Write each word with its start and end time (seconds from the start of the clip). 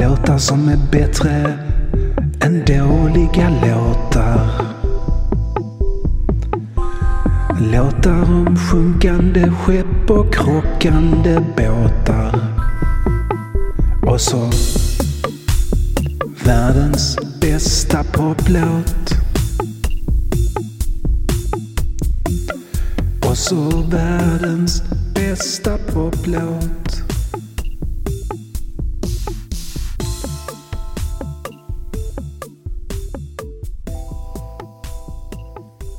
Låtar 0.00 0.38
som 0.38 0.68
är 0.68 0.78
bättre 0.92 1.58
än 2.40 2.64
dåliga 2.64 3.48
låtar. 3.48 4.50
Låtar 7.60 8.22
om 8.22 8.56
sjunkande 8.56 9.50
skepp 9.50 10.10
och 10.10 10.34
krockande 10.34 11.40
båtar. 11.56 12.40
Och 14.02 14.20
så 14.20 14.50
världens 16.44 17.18
bästa 17.40 18.04
poplåt. 18.04 19.10
Och 23.28 23.38
så 23.38 23.82
världens 23.90 24.82
bästa 25.14 25.78
poplåt. 25.92 27.05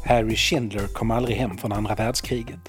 Harry 0.07 0.35
Schindler 0.35 0.87
kom 0.87 1.11
aldrig 1.11 1.37
hem 1.37 1.57
från 1.57 1.71
andra 1.71 1.95
världskriget. 1.95 2.59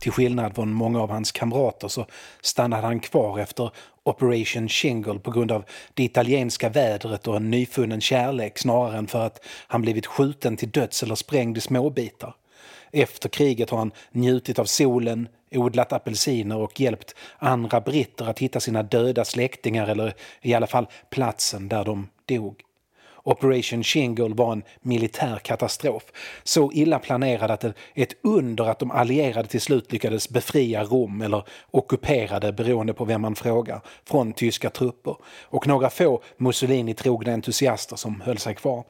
Till 0.00 0.12
skillnad 0.12 0.54
från 0.54 0.72
många 0.72 1.00
av 1.02 1.10
hans 1.10 1.32
kamrater 1.32 1.88
så 1.88 2.06
stannade 2.40 2.86
han 2.86 3.00
kvar 3.00 3.38
efter 3.38 3.70
Operation 4.02 4.68
Shingle 4.68 5.18
på 5.18 5.30
grund 5.30 5.52
av 5.52 5.64
det 5.94 6.04
italienska 6.04 6.68
vädret 6.68 7.26
och 7.26 7.36
en 7.36 7.50
nyfunnen 7.50 8.00
kärlek 8.00 8.58
snarare 8.58 8.98
än 8.98 9.06
för 9.06 9.26
att 9.26 9.44
han 9.66 9.82
blivit 9.82 10.06
skjuten 10.06 10.56
till 10.56 10.70
döds 10.70 11.02
eller 11.02 11.14
sprängd 11.14 11.56
i 11.58 11.60
småbitar. 11.60 12.34
Efter 12.92 13.28
kriget 13.28 13.70
har 13.70 13.78
han 13.78 13.92
njutit 14.12 14.58
av 14.58 14.64
solen, 14.64 15.28
odlat 15.50 15.92
apelsiner 15.92 16.56
och 16.56 16.80
hjälpt 16.80 17.14
andra 17.38 17.80
britter 17.80 18.28
att 18.28 18.38
hitta 18.38 18.60
sina 18.60 18.82
döda 18.82 19.24
släktingar 19.24 19.86
eller 19.86 20.14
i 20.42 20.54
alla 20.54 20.66
fall 20.66 20.86
platsen 21.10 21.68
där 21.68 21.84
de 21.84 22.08
dog. 22.26 22.62
Operation 23.24 23.82
Shingle 23.82 24.34
var 24.34 24.52
en 24.52 24.62
militär 24.80 25.38
katastrof. 25.38 26.02
Så 26.42 26.72
illa 26.72 26.98
planerad 26.98 27.50
att 27.50 27.60
det 27.60 27.68
är 27.94 28.02
ett 28.02 28.14
under 28.22 28.64
att 28.64 28.78
de 28.78 28.90
allierade 28.90 29.48
till 29.48 29.60
slut 29.60 29.92
lyckades 29.92 30.28
befria 30.28 30.84
Rom, 30.84 31.22
eller 31.22 31.44
ockuperade 31.70 32.52
beroende 32.52 32.94
på 32.94 33.04
vem 33.04 33.22
man 33.22 33.34
frågar, 33.34 33.80
från 34.04 34.32
tyska 34.32 34.70
trupper. 34.70 35.16
Och 35.42 35.66
några 35.66 35.90
få 35.90 36.22
Mussolini-trogna 36.36 37.32
entusiaster 37.32 37.96
som 37.96 38.20
höll 38.20 38.38
sig 38.38 38.54
kvar. 38.54 38.84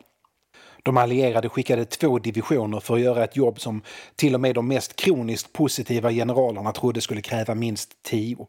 De 0.83 0.97
allierade 0.97 1.49
skickade 1.49 1.85
två 1.85 2.19
divisioner 2.19 2.81
för 2.81 2.95
att 2.95 3.01
göra 3.01 3.25
ett 3.25 3.37
jobb 3.37 3.61
som 3.61 3.83
till 4.17 4.35
och 4.35 4.41
med 4.41 4.55
de 4.55 4.69
mest 4.69 4.97
kroniskt 4.97 5.53
positiva 5.53 6.13
generalerna 6.13 6.73
trodde 6.73 7.01
skulle 7.01 7.23
kräva 7.23 7.55
minst 7.55 8.03
tio. 8.03 8.47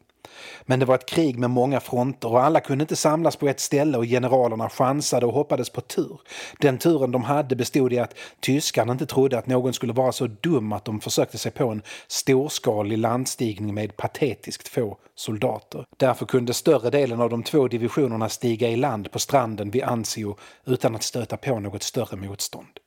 Men 0.62 0.80
det 0.80 0.86
var 0.86 0.94
ett 0.94 1.06
krig 1.06 1.38
med 1.38 1.50
många 1.50 1.80
fronter 1.80 2.28
och 2.28 2.42
alla 2.42 2.60
kunde 2.60 2.82
inte 2.82 2.96
samlas 2.96 3.36
på 3.36 3.48
ett 3.48 3.60
ställe 3.60 3.98
och 3.98 4.04
generalerna 4.04 4.68
chansade 4.68 5.26
och 5.26 5.32
hoppades 5.32 5.70
på 5.70 5.80
tur. 5.80 6.20
Den 6.60 6.78
turen 6.78 7.12
de 7.12 7.24
hade 7.24 7.56
bestod 7.56 7.92
i 7.92 7.98
att 7.98 8.14
tyskarna 8.40 8.92
inte 8.92 9.06
trodde 9.06 9.38
att 9.38 9.46
någon 9.46 9.72
skulle 9.72 9.92
vara 9.92 10.12
så 10.12 10.26
dum 10.26 10.72
att 10.72 10.84
de 10.84 11.00
försökte 11.00 11.38
sig 11.38 11.52
på 11.52 11.68
en 11.68 11.82
storskalig 12.08 12.98
landstigning 12.98 13.74
med 13.74 13.96
patetiskt 13.96 14.68
få 14.68 14.98
soldater. 15.14 15.84
Därför 15.96 16.26
kunde 16.26 16.54
större 16.54 16.90
delen 16.90 17.20
av 17.20 17.30
de 17.30 17.42
två 17.42 17.68
divisionerna 17.68 18.28
stiga 18.28 18.68
i 18.68 18.76
land 18.76 19.10
på 19.12 19.18
stranden 19.18 19.70
vid 19.70 19.82
Anzio 19.82 20.36
utan 20.64 20.94
att 20.94 21.02
stöta 21.02 21.36
på 21.36 21.60
något 21.60 21.82
större 21.82 22.16
motstånd. 22.16 22.80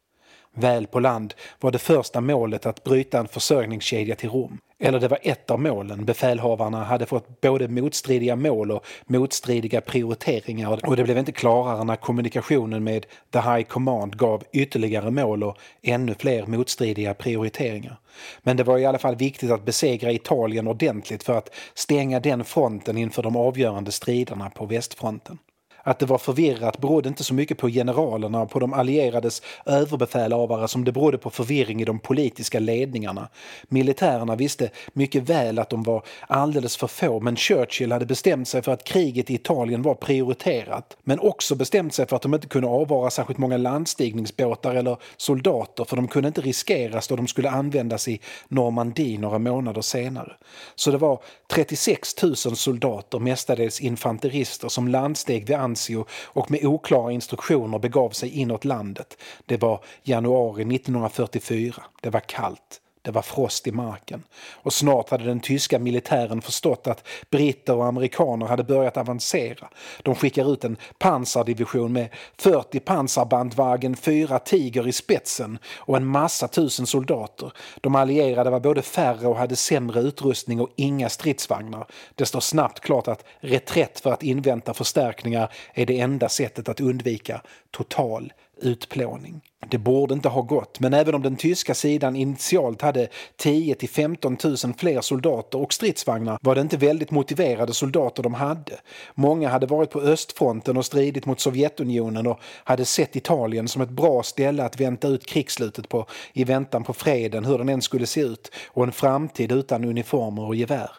Väl 0.59 0.87
på 0.87 0.99
land 0.99 1.33
var 1.59 1.71
det 1.71 1.79
första 1.79 2.21
målet 2.21 2.65
att 2.65 2.83
bryta 2.83 3.19
en 3.19 3.27
försörjningskedja 3.27 4.15
till 4.15 4.29
Rom. 4.29 4.59
Eller 4.79 4.99
det 4.99 5.07
var 5.07 5.19
ett 5.21 5.51
av 5.51 5.61
målen. 5.61 6.05
Befälhavarna 6.05 6.83
hade 6.83 7.05
fått 7.05 7.41
både 7.41 7.67
motstridiga 7.67 8.35
mål 8.35 8.71
och 8.71 8.85
motstridiga 9.05 9.81
prioriteringar 9.81 10.87
och 10.87 10.95
det 10.95 11.03
blev 11.03 11.17
inte 11.17 11.31
klarare 11.31 11.83
när 11.83 11.95
kommunikationen 11.95 12.83
med 12.83 13.05
The 13.31 13.39
High 13.39 13.63
Command 13.63 14.17
gav 14.17 14.43
ytterligare 14.51 15.11
mål 15.11 15.43
och 15.43 15.57
ännu 15.81 16.15
fler 16.19 16.45
motstridiga 16.45 17.13
prioriteringar. 17.13 17.99
Men 18.43 18.57
det 18.57 18.63
var 18.63 18.77
i 18.77 18.85
alla 18.85 18.99
fall 18.99 19.15
viktigt 19.15 19.51
att 19.51 19.65
besegra 19.65 20.11
Italien 20.11 20.67
ordentligt 20.67 21.23
för 21.23 21.37
att 21.37 21.49
stänga 21.73 22.19
den 22.19 22.43
fronten 22.43 22.97
inför 22.97 23.23
de 23.23 23.35
avgörande 23.35 23.91
striderna 23.91 24.49
på 24.49 24.65
västfronten. 24.65 25.37
Att 25.83 25.99
det 25.99 26.05
var 26.05 26.17
förvirrat 26.17 26.77
berodde 26.77 27.09
inte 27.09 27.23
så 27.23 27.33
mycket 27.33 27.57
på 27.57 27.69
generalerna 27.69 28.41
och 28.41 28.49
på 28.49 28.59
de 28.59 28.73
allierades 28.73 29.41
överbefälhavare 29.65 30.67
som 30.67 30.85
det 30.85 30.91
berodde 30.91 31.17
på 31.17 31.29
förvirring 31.29 31.81
i 31.81 31.85
de 31.85 31.99
politiska 31.99 32.59
ledningarna. 32.59 33.29
Militärerna 33.67 34.35
visste 34.35 34.69
mycket 34.93 35.23
väl 35.23 35.59
att 35.59 35.69
de 35.69 35.83
var 35.83 36.03
alldeles 36.27 36.77
för 36.77 36.87
få 36.87 37.19
men 37.19 37.35
Churchill 37.35 37.91
hade 37.91 38.05
bestämt 38.05 38.47
sig 38.47 38.61
för 38.61 38.71
att 38.71 38.83
kriget 38.83 39.29
i 39.29 39.33
Italien 39.33 39.81
var 39.81 39.95
prioriterat. 39.95 40.97
Men 41.03 41.19
också 41.19 41.55
bestämt 41.55 41.93
sig 41.93 42.07
för 42.07 42.15
att 42.15 42.21
de 42.21 42.33
inte 42.33 42.47
kunde 42.47 42.67
avvara 42.67 43.09
särskilt 43.09 43.37
många 43.39 43.57
landstigningsbåtar 43.57 44.75
eller 44.75 44.97
soldater 45.17 45.83
för 45.83 45.95
de 45.95 46.07
kunde 46.07 46.27
inte 46.27 46.41
riskeras 46.41 47.07
då 47.07 47.15
de 47.15 47.27
skulle 47.27 47.49
användas 47.49 48.07
i 48.07 48.19
Normandie 48.47 49.19
några 49.19 49.39
månader 49.39 49.81
senare. 49.81 50.33
Så 50.75 50.91
det 50.91 50.97
var 50.97 51.19
36 51.47 52.23
000 52.23 52.35
soldater, 52.35 53.19
mestadels 53.19 53.81
infanterister, 53.81 54.69
som 54.69 54.87
landsteg 54.87 55.47
vid 55.47 55.57
Venancio 55.69 56.05
och 56.25 56.51
med 56.51 56.65
oklara 56.65 57.11
instruktioner 57.11 57.79
begav 57.79 58.09
sig 58.09 58.29
inåt 58.29 58.65
landet. 58.65 59.17
Det 59.45 59.57
var 59.57 59.83
januari 60.03 60.75
1944. 60.75 61.83
Det 62.01 62.09
var 62.09 62.19
kallt. 62.19 62.81
Det 63.09 63.13
var 63.13 63.21
frost 63.21 63.67
i 63.67 63.71
marken. 63.71 64.23
Och 64.51 64.73
snart 64.73 65.09
hade 65.09 65.23
den 65.23 65.39
tyska 65.39 65.79
militären 65.79 66.41
förstått 66.41 66.87
att 66.87 67.07
britter 67.29 67.75
och 67.75 67.85
amerikaner 67.85 68.45
hade 68.45 68.63
börjat 68.63 68.97
avancera. 68.97 69.69
De 70.03 70.15
skickar 70.15 70.53
ut 70.53 70.63
en 70.63 70.77
pansardivision 70.97 71.93
med 71.93 72.09
40 72.37 72.79
pansarbandvagen, 72.79 73.95
fyra 73.95 74.39
Tiger 74.39 74.87
i 74.87 74.91
spetsen 74.91 75.59
och 75.75 75.97
en 75.97 76.05
massa 76.05 76.47
tusen 76.47 76.87
soldater. 76.87 77.51
De 77.81 77.95
allierade 77.95 78.49
var 78.49 78.59
både 78.59 78.81
färre 78.81 79.27
och 79.27 79.37
hade 79.37 79.55
sämre 79.55 79.99
utrustning 79.99 80.61
och 80.61 80.69
inga 80.75 81.09
stridsvagnar. 81.09 81.87
Det 82.15 82.25
står 82.25 82.39
snabbt 82.39 82.79
klart 82.79 83.07
att 83.07 83.25
reträtt 83.39 83.99
för 83.99 84.11
att 84.11 84.23
invänta 84.23 84.73
förstärkningar 84.73 85.51
är 85.73 85.85
det 85.85 85.99
enda 85.99 86.29
sättet 86.29 86.69
att 86.69 86.79
undvika 86.79 87.41
total 87.71 88.33
utplåning. 88.61 89.41
Det 89.67 89.77
borde 89.77 90.13
inte 90.13 90.29
ha 90.29 90.41
gått, 90.41 90.79
men 90.79 90.93
även 90.93 91.15
om 91.15 91.21
den 91.21 91.35
tyska 91.35 91.73
sidan 91.73 92.15
initialt 92.15 92.81
hade 92.81 93.07
10 93.35 93.75
till 93.75 93.89
15 93.89 94.37
000 94.43 94.57
fler 94.77 95.01
soldater 95.01 95.61
och 95.61 95.73
stridsvagnar 95.73 96.39
var 96.41 96.55
det 96.55 96.61
inte 96.61 96.77
väldigt 96.77 97.11
motiverade 97.11 97.73
soldater 97.73 98.23
de 98.23 98.33
hade. 98.33 98.79
Många 99.15 99.49
hade 99.49 99.65
varit 99.65 99.89
på 99.89 100.01
östfronten 100.01 100.77
och 100.77 100.85
stridit 100.85 101.25
mot 101.25 101.39
Sovjetunionen 101.39 102.27
och 102.27 102.39
hade 102.63 102.85
sett 102.85 103.15
Italien 103.15 103.67
som 103.67 103.81
ett 103.81 103.89
bra 103.89 104.23
ställe 104.23 104.63
att 104.63 104.79
vänta 104.79 105.07
ut 105.07 105.25
krigsslutet 105.25 105.89
på 105.89 106.05
i 106.33 106.43
väntan 106.43 106.83
på 106.83 106.93
freden, 106.93 107.45
hur 107.45 107.57
den 107.57 107.69
än 107.69 107.81
skulle 107.81 108.05
se 108.05 108.21
ut, 108.21 108.51
och 108.67 108.83
en 108.83 108.91
framtid 108.91 109.51
utan 109.51 109.83
uniformer 109.83 110.45
och 110.45 110.55
gevär. 110.55 110.91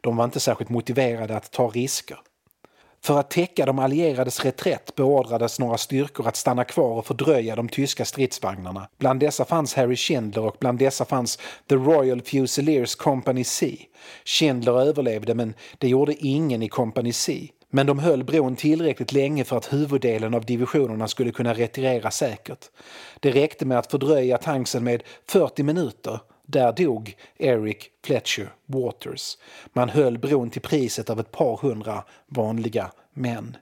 De 0.00 0.16
var 0.16 0.24
inte 0.24 0.40
särskilt 0.40 0.70
motiverade 0.70 1.36
att 1.36 1.50
ta 1.50 1.68
risker. 1.68 2.18
För 3.04 3.18
att 3.18 3.30
täcka 3.30 3.66
de 3.66 3.78
allierades 3.78 4.44
reträtt 4.44 4.94
beordrades 4.94 5.60
några 5.60 5.78
styrkor 5.78 6.28
att 6.28 6.36
stanna 6.36 6.64
kvar 6.64 6.98
och 6.98 7.06
fördröja 7.06 7.56
de 7.56 7.68
tyska 7.68 8.04
stridsvagnarna. 8.04 8.88
Bland 8.98 9.20
dessa 9.20 9.44
fanns 9.44 9.74
Harry 9.74 9.96
Schindler 9.96 10.44
och 10.44 10.56
bland 10.60 10.78
dessa 10.78 11.04
fanns 11.04 11.38
The 11.68 11.74
Royal 11.74 12.22
Fusiliers 12.22 12.94
Company 12.94 13.44
C. 13.44 13.76
Schindler 14.24 14.80
överlevde 14.80 15.34
men 15.34 15.54
det 15.78 15.88
gjorde 15.88 16.14
ingen 16.26 16.62
i 16.62 16.68
Company 16.68 17.12
C. 17.12 17.48
Men 17.70 17.86
de 17.86 17.98
höll 17.98 18.24
bron 18.24 18.56
tillräckligt 18.56 19.12
länge 19.12 19.44
för 19.44 19.56
att 19.56 19.72
huvuddelen 19.72 20.34
av 20.34 20.44
divisionerna 20.44 21.08
skulle 21.08 21.30
kunna 21.30 21.54
retirera 21.54 22.10
säkert. 22.10 22.70
Det 23.20 23.30
räckte 23.30 23.66
med 23.66 23.78
att 23.78 23.90
fördröja 23.90 24.38
tanksen 24.38 24.84
med 24.84 25.02
40 25.28 25.62
minuter 25.62 26.20
där 26.46 26.72
dog 26.72 27.16
Eric 27.38 27.90
Fletcher 28.04 28.48
Waters. 28.66 29.38
Man 29.72 29.88
höll 29.88 30.18
bron 30.18 30.50
till 30.50 30.62
priset 30.62 31.10
av 31.10 31.20
ett 31.20 31.30
par 31.30 31.56
hundra 31.56 32.04
vanliga 32.26 32.90
män. 33.14 33.56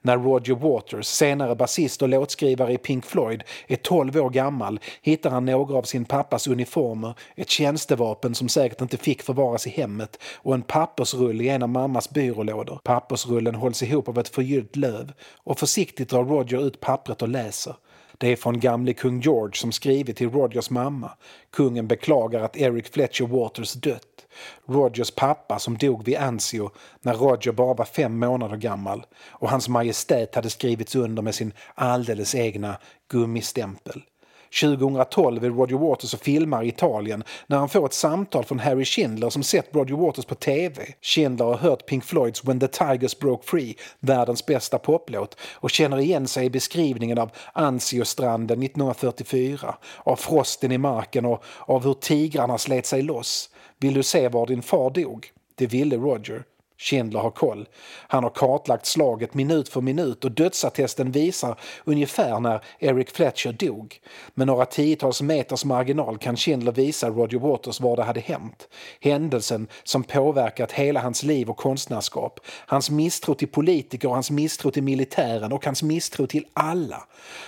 När 0.00 0.18
Roger 0.18 0.54
Waters, 0.54 1.06
senare 1.06 1.54
basist 1.54 2.02
och 2.02 2.08
låtskrivare 2.08 2.72
i 2.72 2.78
Pink 2.78 3.04
Floyd, 3.04 3.42
är 3.66 3.76
12 3.76 4.16
år 4.16 4.30
gammal 4.30 4.80
hittar 5.02 5.30
han 5.30 5.44
några 5.44 5.78
av 5.78 5.82
sin 5.82 6.04
pappas 6.04 6.46
uniformer, 6.46 7.14
ett 7.36 7.50
tjänstevapen 7.50 8.34
som 8.34 8.48
säkert 8.48 8.80
inte 8.80 8.96
fick 8.96 9.22
förvaras 9.22 9.66
i 9.66 9.70
hemmet 9.70 10.18
och 10.34 10.54
en 10.54 10.62
pappersrulle 10.62 11.44
i 11.44 11.48
en 11.48 11.62
av 11.62 11.68
mammas 11.68 12.10
byrålådor. 12.10 12.80
Pappersrullen 12.84 13.54
hålls 13.54 13.82
ihop 13.82 14.08
av 14.08 14.18
ett 14.18 14.28
förgyllt 14.28 14.76
löv 14.76 15.12
och 15.36 15.58
försiktigt 15.58 16.08
drar 16.08 16.24
Roger 16.24 16.66
ut 16.66 16.80
pappret 16.80 17.22
och 17.22 17.28
läser. 17.28 17.74
Det 18.22 18.28
är 18.28 18.36
från 18.36 18.60
gamle 18.60 18.92
kung 18.92 19.20
George 19.20 19.54
som 19.54 19.72
skrivit 19.72 20.16
till 20.16 20.30
Rogers 20.30 20.70
mamma. 20.70 21.10
Kungen 21.50 21.86
beklagar 21.86 22.40
att 22.40 22.56
Eric 22.56 22.92
Fletcher 22.92 23.26
Waters 23.26 23.72
dött. 23.72 24.26
Rogers 24.68 25.10
pappa 25.10 25.58
som 25.58 25.78
dog 25.78 26.04
vid 26.04 26.16
Anzio 26.16 26.70
när 27.00 27.14
Roger 27.14 27.52
bara 27.52 27.74
var 27.74 27.84
fem 27.84 28.18
månader 28.18 28.56
gammal 28.56 29.06
och 29.28 29.50
hans 29.50 29.68
majestät 29.68 30.34
hade 30.34 30.50
skrivits 30.50 30.94
under 30.94 31.22
med 31.22 31.34
sin 31.34 31.52
alldeles 31.74 32.34
egna 32.34 32.78
gummistämpel. 33.10 34.02
2012 34.60 35.44
är 35.44 35.50
Roger 35.50 35.76
Waters 35.76 36.14
och 36.14 36.20
filmar 36.20 36.62
i 36.62 36.68
Italien 36.68 37.24
när 37.46 37.56
han 37.56 37.68
får 37.68 37.86
ett 37.86 37.92
samtal 37.92 38.44
från 38.44 38.58
Harry 38.58 38.84
Schindler 38.84 39.30
som 39.30 39.42
sett 39.42 39.74
Roger 39.74 39.94
Waters 39.94 40.24
på 40.24 40.34
TV. 40.34 40.86
Schindler 41.02 41.44
har 41.44 41.56
hört 41.56 41.86
Pink 41.86 42.04
Floyds 42.04 42.44
When 42.44 42.60
the 42.60 42.68
Tigers 42.68 43.18
Broke 43.18 43.46
Free, 43.46 43.74
världens 44.00 44.46
bästa 44.46 44.78
poplåt, 44.78 45.36
och 45.54 45.70
känner 45.70 45.98
igen 45.98 46.28
sig 46.28 46.46
i 46.46 46.50
beskrivningen 46.50 47.18
av 47.18 47.30
Anzio-stranden 47.52 48.62
1944, 48.62 49.74
av 49.98 50.16
frosten 50.16 50.72
i 50.72 50.78
marken 50.78 51.24
och 51.24 51.44
av 51.60 51.84
hur 51.84 51.94
tigrarna 51.94 52.58
slet 52.58 52.86
sig 52.86 53.02
loss. 53.02 53.50
Vill 53.78 53.94
du 53.94 54.02
se 54.02 54.28
var 54.28 54.46
din 54.46 54.62
far 54.62 54.90
dog? 54.90 55.26
Det 55.54 55.66
ville 55.66 55.96
Roger. 55.96 56.44
Schindler 56.82 57.20
har 57.20 57.30
koll. 57.30 57.68
Han 58.08 58.22
har 58.22 58.30
kartlagt 58.30 58.86
slaget 58.86 59.34
minut 59.34 59.68
för 59.68 59.80
minut 59.80 60.24
och 60.24 60.30
dödsattesten 60.30 61.10
visar 61.10 61.58
ungefär 61.84 62.40
när 62.40 62.64
Eric 62.78 63.10
Fletcher 63.10 63.52
dog. 63.52 64.00
Med 64.34 64.46
några 64.46 64.66
tiotals 64.66 65.22
meters 65.22 65.64
marginal 65.64 66.18
kan 66.18 66.36
Schindler 66.36 66.72
visa 66.72 67.10
Roger 67.10 67.38
Waters 67.38 67.80
var 67.80 67.96
det 67.96 68.02
hade 68.02 68.20
hänt. 68.20 68.68
Händelsen 69.00 69.66
som 69.84 70.04
påverkat 70.04 70.72
hela 70.72 71.00
hans 71.00 71.22
liv 71.22 71.50
och 71.50 71.56
konstnärskap. 71.56 72.40
Hans 72.66 72.90
misstro 72.90 73.34
till 73.34 73.48
politiker, 73.48 74.08
hans 74.08 74.30
misstro 74.30 74.70
till 74.70 74.82
militären 74.82 75.52
och 75.52 75.64
hans 75.64 75.82
misstro 75.82 76.26
till 76.26 76.46
alla. 76.52 77.02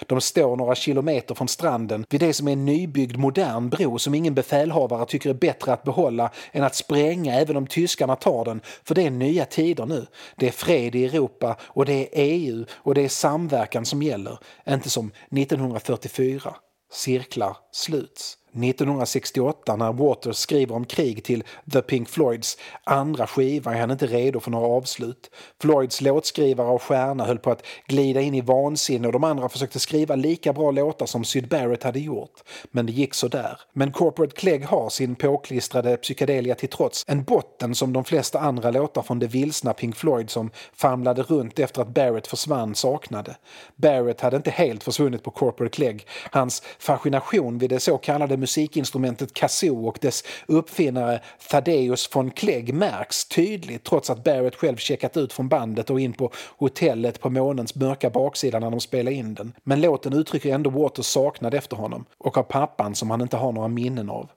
De 0.07 0.21
står 0.21 0.57
några 0.57 0.75
kilometer 0.75 1.35
från 1.35 1.49
stranden 1.49 2.07
vid 2.11 2.21
det 2.21 2.33
som 2.33 2.49
är 2.49 2.53
en 2.53 2.65
nybyggd 2.65 3.17
modern 3.17 3.69
bro 3.69 3.99
som 3.99 4.15
ingen 4.15 4.35
befälhavare 4.35 5.07
tycker 5.07 5.31
är 5.31 5.35
bättre 5.35 5.73
att 5.73 5.83
behålla 5.83 6.31
än 6.53 6.65
att 6.65 6.75
spränga 6.75 7.41
även 7.41 7.57
om 7.57 7.67
tyskarna 7.67 8.17
tar 8.17 8.45
den, 8.45 8.61
för 8.85 8.95
det 8.95 9.03
är 9.03 9.11
nya 9.25 9.45
tider 9.45 9.87
nu. 9.87 10.07
Det 10.37 10.49
är 10.49 10.53
fred 10.53 10.95
i 10.95 11.05
Europa 11.05 11.57
och 11.63 11.85
det 11.85 11.93
är 11.93 12.09
EU 12.13 12.65
och 12.73 12.95
det 12.95 13.05
är 13.05 13.09
samverkan 13.09 13.87
som 13.87 14.03
gäller, 14.03 14.39
inte 14.69 14.91
som 14.91 15.13
1944. 15.31 16.57
Cirklar 16.93 17.57
sluts. 17.73 18.39
1968 18.55 19.77
när 19.77 19.93
Waters 19.93 20.37
skriver 20.37 20.75
om 20.75 20.85
krig 20.85 21.25
till 21.25 21.45
The 21.73 21.83
Pink 21.83 22.09
Floyds 22.09 22.59
andra 22.85 23.27
skiva 23.27 23.75
är 23.75 23.81
han 23.81 23.91
inte 23.91 24.07
redo 24.07 24.41
för 24.41 24.51
några 24.51 24.67
avslut. 24.67 25.31
Floyds 25.61 26.01
låtskrivare 26.01 26.69
och 26.69 26.83
stjärna 26.83 27.25
höll 27.25 27.39
på 27.39 27.51
att 27.51 27.67
glida 27.87 28.21
in 28.21 28.35
i 28.35 28.41
vansinne 28.41 29.07
och 29.07 29.13
de 29.13 29.25
andra 29.25 29.49
försökte 29.49 29.81
skriva 29.81 30.17
lika 30.17 30.53
bra 30.53 30.71
låtar 30.71 31.07
som 31.07 31.25
Syd 31.25 31.49
Barrett 31.49 31.83
hade 31.83 32.01
gjort. 32.01 32.43
Men 32.71 32.87
det 32.87 32.93
gick 32.93 33.15
så 33.15 33.29
där. 33.29 33.61
Men 33.73 33.93
Corporate 33.93 34.37
Clegg 34.37 34.65
har 34.65 34.91
sin 34.91 35.15
påklistrade 35.15 35.97
psykedelia 35.97 36.55
till 36.55 36.69
trots 36.69 37.05
en 37.07 37.25
botten 37.25 37.75
som 37.75 37.93
de 37.93 38.05
flesta 38.05 38.41
andra 38.41 38.71
låtar 38.71 39.03
från 39.03 39.19
det 39.19 39.27
vilsna 39.27 39.73
Pink 39.73 39.97
Floyd 39.97 40.31
som 40.31 40.51
famlade 40.73 41.23
runt 41.23 41.59
efter 41.59 41.83
att 41.83 41.89
Barrett 41.89 42.27
försvann 42.27 42.75
saknade. 42.75 43.37
Barrett 43.77 44.21
hade 44.21 44.37
inte 44.37 44.51
helt 44.51 44.85
försvunnit 44.85 45.23
på 45.23 45.31
Corporate 45.31 45.75
Clegg. 45.75 46.07
Hans 46.31 46.63
fascination 46.79 47.59
vid 47.59 47.71
det 47.71 47.81
så 47.81 47.99
kallade 47.99 48.37
musikinstrumentet 48.45 49.35
kazoo 49.35 49.89
och 49.89 49.99
dess 50.01 50.25
uppfinnare 50.47 51.21
Thaddeus 51.51 52.17
von 52.17 52.31
Clegg 52.31 52.75
märks 52.75 53.25
tydligt 53.25 53.85
trots 53.85 54.11
att 54.11 54.25
Barrett 54.25 54.57
själv 54.57 54.77
checkat 54.77 55.17
ut 55.17 55.33
från 55.33 55.49
bandet 55.49 55.91
och 55.91 56.01
in 56.01 56.13
på 56.13 56.31
hotellet 56.59 57.21
på 57.21 57.31
månens 57.31 57.75
mörka 57.75 58.11
baksida 58.11 58.59
när 58.59 58.71
de 58.71 58.81
spelade 58.81 59.17
in 59.17 59.35
den. 59.35 59.53
Men 59.65 59.81
låten 59.81 60.13
uttrycker 60.13 60.55
ändå 60.55 60.71
Waters 60.71 61.07
saknad 61.07 61.55
efter 61.55 61.77
honom 61.77 62.05
och 62.19 62.39
av 62.39 62.43
pappan 62.43 62.95
som 62.95 63.11
han 63.11 63.21
inte 63.21 63.37
har 63.37 63.53
några 63.53 63.69
minnen 63.69 64.11
av. 64.11 64.29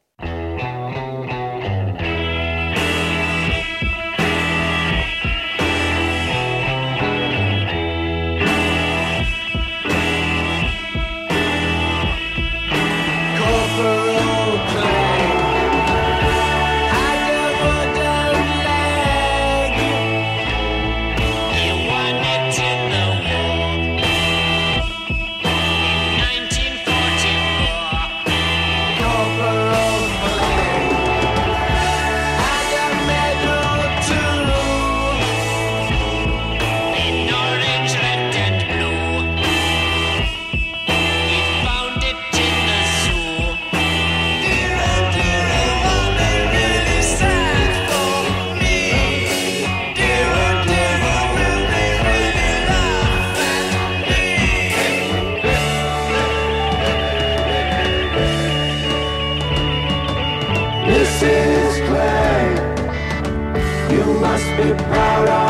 be 64.58 64.74
proud 64.74 65.30
of. 65.30 65.47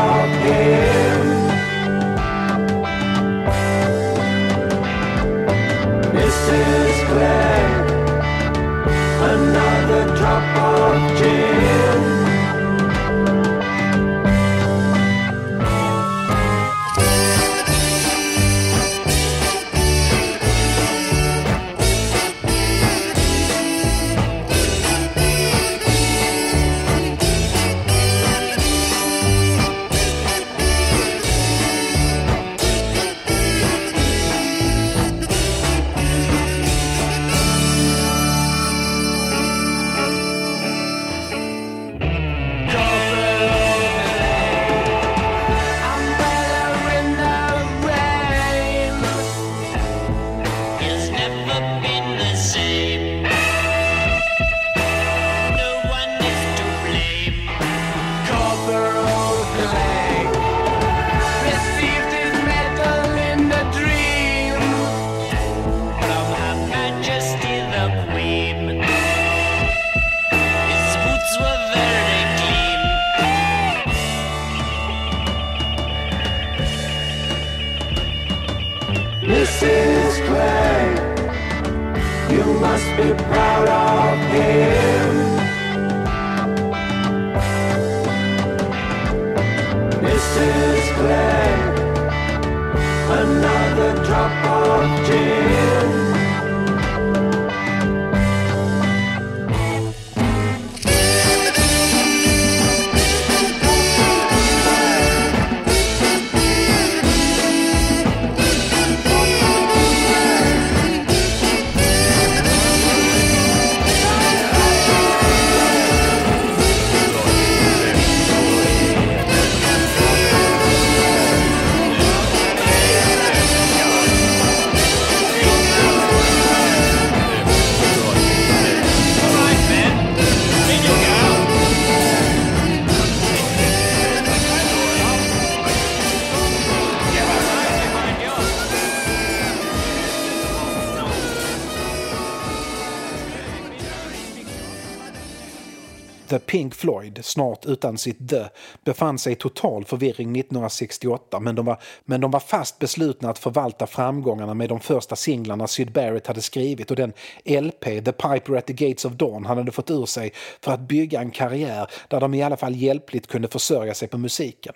Floyd, 146.78 147.18
snart 147.22 147.66
utan 147.66 147.98
sitt 147.98 148.28
The, 148.28 148.44
befann 148.84 149.18
sig 149.18 149.32
i 149.32 149.36
total 149.36 149.84
förvirring 149.84 150.38
1968 150.38 151.40
men 151.40 151.54
de, 151.54 151.66
var, 151.66 151.82
men 152.04 152.20
de 152.20 152.30
var 152.30 152.40
fast 152.40 152.78
beslutna 152.78 153.30
att 153.30 153.38
förvalta 153.38 153.86
framgångarna 153.86 154.54
med 154.54 154.68
de 154.68 154.80
första 154.80 155.16
singlarna 155.16 155.66
Syd 155.66 155.92
Barrett 155.92 156.26
hade 156.26 156.42
skrivit 156.42 156.90
och 156.90 156.96
den 156.96 157.12
LP, 157.44 157.84
The 157.84 158.12
Piper 158.12 158.56
at 158.56 158.66
the 158.66 158.72
Gates 158.72 159.04
of 159.04 159.12
Dawn, 159.12 159.44
han 159.44 159.58
hade 159.58 159.72
fått 159.72 159.90
ur 159.90 160.06
sig 160.06 160.32
för 160.60 160.72
att 160.72 160.80
bygga 160.80 161.20
en 161.20 161.30
karriär 161.30 161.90
där 162.08 162.20
de 162.20 162.34
i 162.34 162.42
alla 162.42 162.56
fall 162.56 162.76
hjälpligt 162.76 163.26
kunde 163.26 163.48
försörja 163.48 163.94
sig 163.94 164.08
på 164.08 164.18
musiken. 164.18 164.74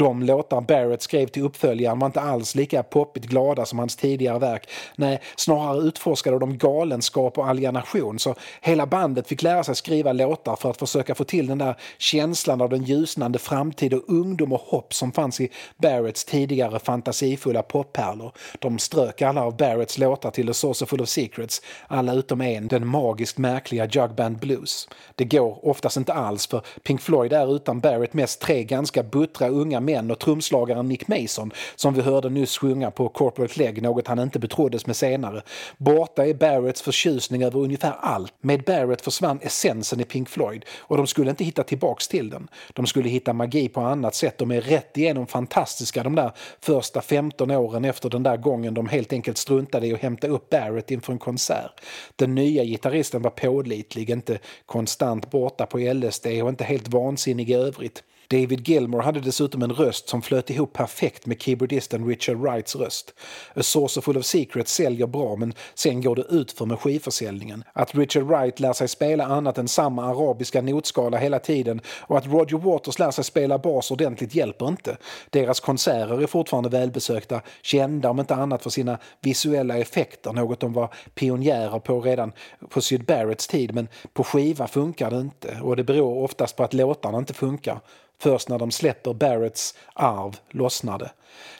De 0.00 0.22
låtar 0.22 0.60
Barrett 0.60 1.02
skrev 1.02 1.26
till 1.26 1.42
uppföljaren 1.42 1.98
var 1.98 2.06
inte 2.06 2.20
alls 2.20 2.54
lika 2.54 2.82
poppigt 2.82 3.24
glada 3.24 3.66
som 3.66 3.78
hans 3.78 3.96
tidigare 3.96 4.38
verk. 4.38 4.68
Nej, 4.96 5.20
snarare 5.36 5.78
utforskade 5.78 6.38
de 6.38 6.58
galenskap 6.58 7.38
och 7.38 7.48
alienation 7.48 8.18
så 8.18 8.34
hela 8.60 8.86
bandet 8.86 9.28
fick 9.28 9.42
lära 9.42 9.64
sig 9.64 9.74
skriva 9.74 10.12
låtar 10.12 10.56
för 10.56 10.70
att 10.70 10.76
försöka 10.76 11.14
få 11.14 11.24
till 11.24 11.46
den 11.46 11.58
där 11.58 11.76
känslan 11.98 12.60
av 12.60 12.68
den 12.68 12.84
ljusnande 12.84 13.38
framtid 13.38 13.94
och 13.94 14.02
ungdom 14.08 14.52
och 14.52 14.60
hopp 14.60 14.94
som 14.94 15.12
fanns 15.12 15.40
i 15.40 15.50
Barretts 15.76 16.24
tidigare 16.24 16.78
fantasifulla 16.78 17.62
poppärlor. 17.62 18.32
De 18.58 18.78
strök 18.78 19.22
alla 19.22 19.44
av 19.44 19.56
Barretts 19.56 19.98
låtar 19.98 20.30
till 20.30 20.46
The 20.46 20.54
Source 20.54 20.86
Full 20.86 21.00
of 21.00 21.08
Secrets, 21.08 21.62
alla 21.86 22.12
utom 22.12 22.40
en, 22.40 22.68
den 22.68 22.86
magiskt 22.86 23.38
märkliga 23.38 23.86
Jugband 23.86 24.38
Blues. 24.38 24.88
Det 25.14 25.24
går 25.24 25.68
oftast 25.68 25.96
inte 25.96 26.12
alls 26.12 26.46
för 26.46 26.62
Pink 26.84 27.00
Floyd 27.00 27.32
är 27.32 27.56
utan 27.56 27.80
Barrett 27.80 28.14
mest 28.14 28.40
tre 28.40 28.64
ganska 28.64 29.02
buttra 29.02 29.48
unga 29.48 29.80
män 29.90 30.10
och 30.10 30.18
trumslagaren 30.18 30.88
Nick 30.88 31.08
Mason 31.08 31.52
som 31.76 31.94
vi 31.94 32.02
hörde 32.02 32.30
nyss 32.30 32.58
sjunga 32.58 32.90
på 32.90 33.08
Corporate 33.08 33.58
Leg, 33.58 33.82
något 33.82 34.06
han 34.06 34.18
inte 34.18 34.38
betroddes 34.38 34.86
med 34.86 34.96
senare. 34.96 35.42
Borta 35.76 36.26
är 36.26 36.34
Barretts 36.34 36.82
förtjusning 36.82 37.42
över 37.42 37.60
ungefär 37.60 37.94
allt. 38.00 38.34
Med 38.40 38.62
Barrett 38.62 39.00
försvann 39.00 39.38
essensen 39.42 40.00
i 40.00 40.04
Pink 40.04 40.28
Floyd 40.28 40.64
och 40.78 40.96
de 40.96 41.06
skulle 41.06 41.30
inte 41.30 41.44
hitta 41.44 41.62
tillbaks 41.62 42.08
till 42.08 42.30
den. 42.30 42.48
De 42.72 42.86
skulle 42.86 43.08
hitta 43.08 43.32
magi 43.32 43.68
på 43.68 43.80
annat 43.80 44.14
sätt. 44.14 44.38
De 44.38 44.50
är 44.50 44.60
rätt 44.60 44.96
igenom 44.96 45.26
fantastiska 45.26 46.02
de 46.02 46.14
där 46.14 46.32
första 46.60 47.00
15 47.00 47.50
åren 47.50 47.84
efter 47.84 48.10
den 48.10 48.22
där 48.22 48.36
gången 48.36 48.74
de 48.74 48.88
helt 48.88 49.12
enkelt 49.12 49.38
struntade 49.38 49.86
i 49.86 49.94
att 49.94 50.00
hämta 50.00 50.26
upp 50.26 50.50
Barrett 50.50 50.90
inför 50.90 51.12
en 51.12 51.18
konsert. 51.18 51.80
Den 52.16 52.34
nya 52.34 52.64
gitarristen 52.64 53.22
var 53.22 53.30
pålitlig, 53.30 54.10
inte 54.10 54.38
konstant 54.66 55.30
borta 55.30 55.66
på 55.66 55.78
LSD 55.78 56.26
och 56.26 56.48
inte 56.48 56.64
helt 56.64 56.88
vansinnig 56.88 57.50
i 57.50 57.54
övrigt. 57.54 58.02
David 58.30 58.68
Gilmore 58.68 59.02
hade 59.02 59.20
dessutom 59.20 59.62
en 59.62 59.72
röst 59.72 60.08
som 60.08 60.22
flöt 60.22 60.50
ihop 60.50 60.72
perfekt 60.72 61.26
med 61.26 61.42
keyboardisten 61.42 62.06
Richard 62.08 62.36
Wrights 62.36 62.76
röst. 62.76 63.14
A 63.54 63.62
Source 63.62 64.00
Full 64.00 64.16
of 64.16 64.24
Secrets 64.24 64.74
säljer 64.74 65.06
bra 65.06 65.36
men 65.36 65.54
sen 65.74 66.02
går 66.02 66.16
det 66.16 66.22
ut 66.22 66.52
för 66.52 66.66
med 66.66 66.78
skivförsäljningen. 66.78 67.64
Att 67.72 67.94
Richard 67.94 68.22
Wright 68.22 68.60
lär 68.60 68.72
sig 68.72 68.88
spela 68.88 69.24
annat 69.24 69.58
än 69.58 69.68
samma 69.68 70.04
arabiska 70.04 70.62
notskala 70.62 71.18
hela 71.18 71.38
tiden 71.38 71.80
och 71.86 72.18
att 72.18 72.26
Roger 72.26 72.58
Waters 72.58 72.98
lär 72.98 73.10
sig 73.10 73.24
spela 73.24 73.58
bas 73.58 73.90
ordentligt 73.90 74.34
hjälper 74.34 74.68
inte. 74.68 74.96
Deras 75.30 75.60
konserter 75.60 76.22
är 76.22 76.26
fortfarande 76.26 76.68
välbesökta, 76.68 77.40
kända 77.62 78.10
om 78.10 78.20
inte 78.20 78.34
annat 78.34 78.62
för 78.62 78.70
sina 78.70 78.98
visuella 79.20 79.78
effekter, 79.78 80.32
något 80.32 80.60
de 80.60 80.72
var 80.72 80.94
pionjärer 81.14 81.78
på 81.78 82.00
redan 82.00 82.32
på 82.68 82.80
Syd 82.80 83.04
Barretts 83.04 83.46
tid 83.46 83.74
men 83.74 83.88
på 84.12 84.24
skiva 84.24 84.68
funkar 84.68 85.10
det 85.10 85.20
inte 85.20 85.60
och 85.62 85.76
det 85.76 85.84
beror 85.84 86.24
oftast 86.24 86.56
på 86.56 86.62
att 86.62 86.74
låtarna 86.74 87.18
inte 87.18 87.34
funkar. 87.34 87.80
Först 88.22 88.48
när 88.48 88.58
de 88.58 88.70
släpper 88.70 89.12
Barretts 89.14 89.74
arv 89.92 90.36
lossnade. 90.50 91.10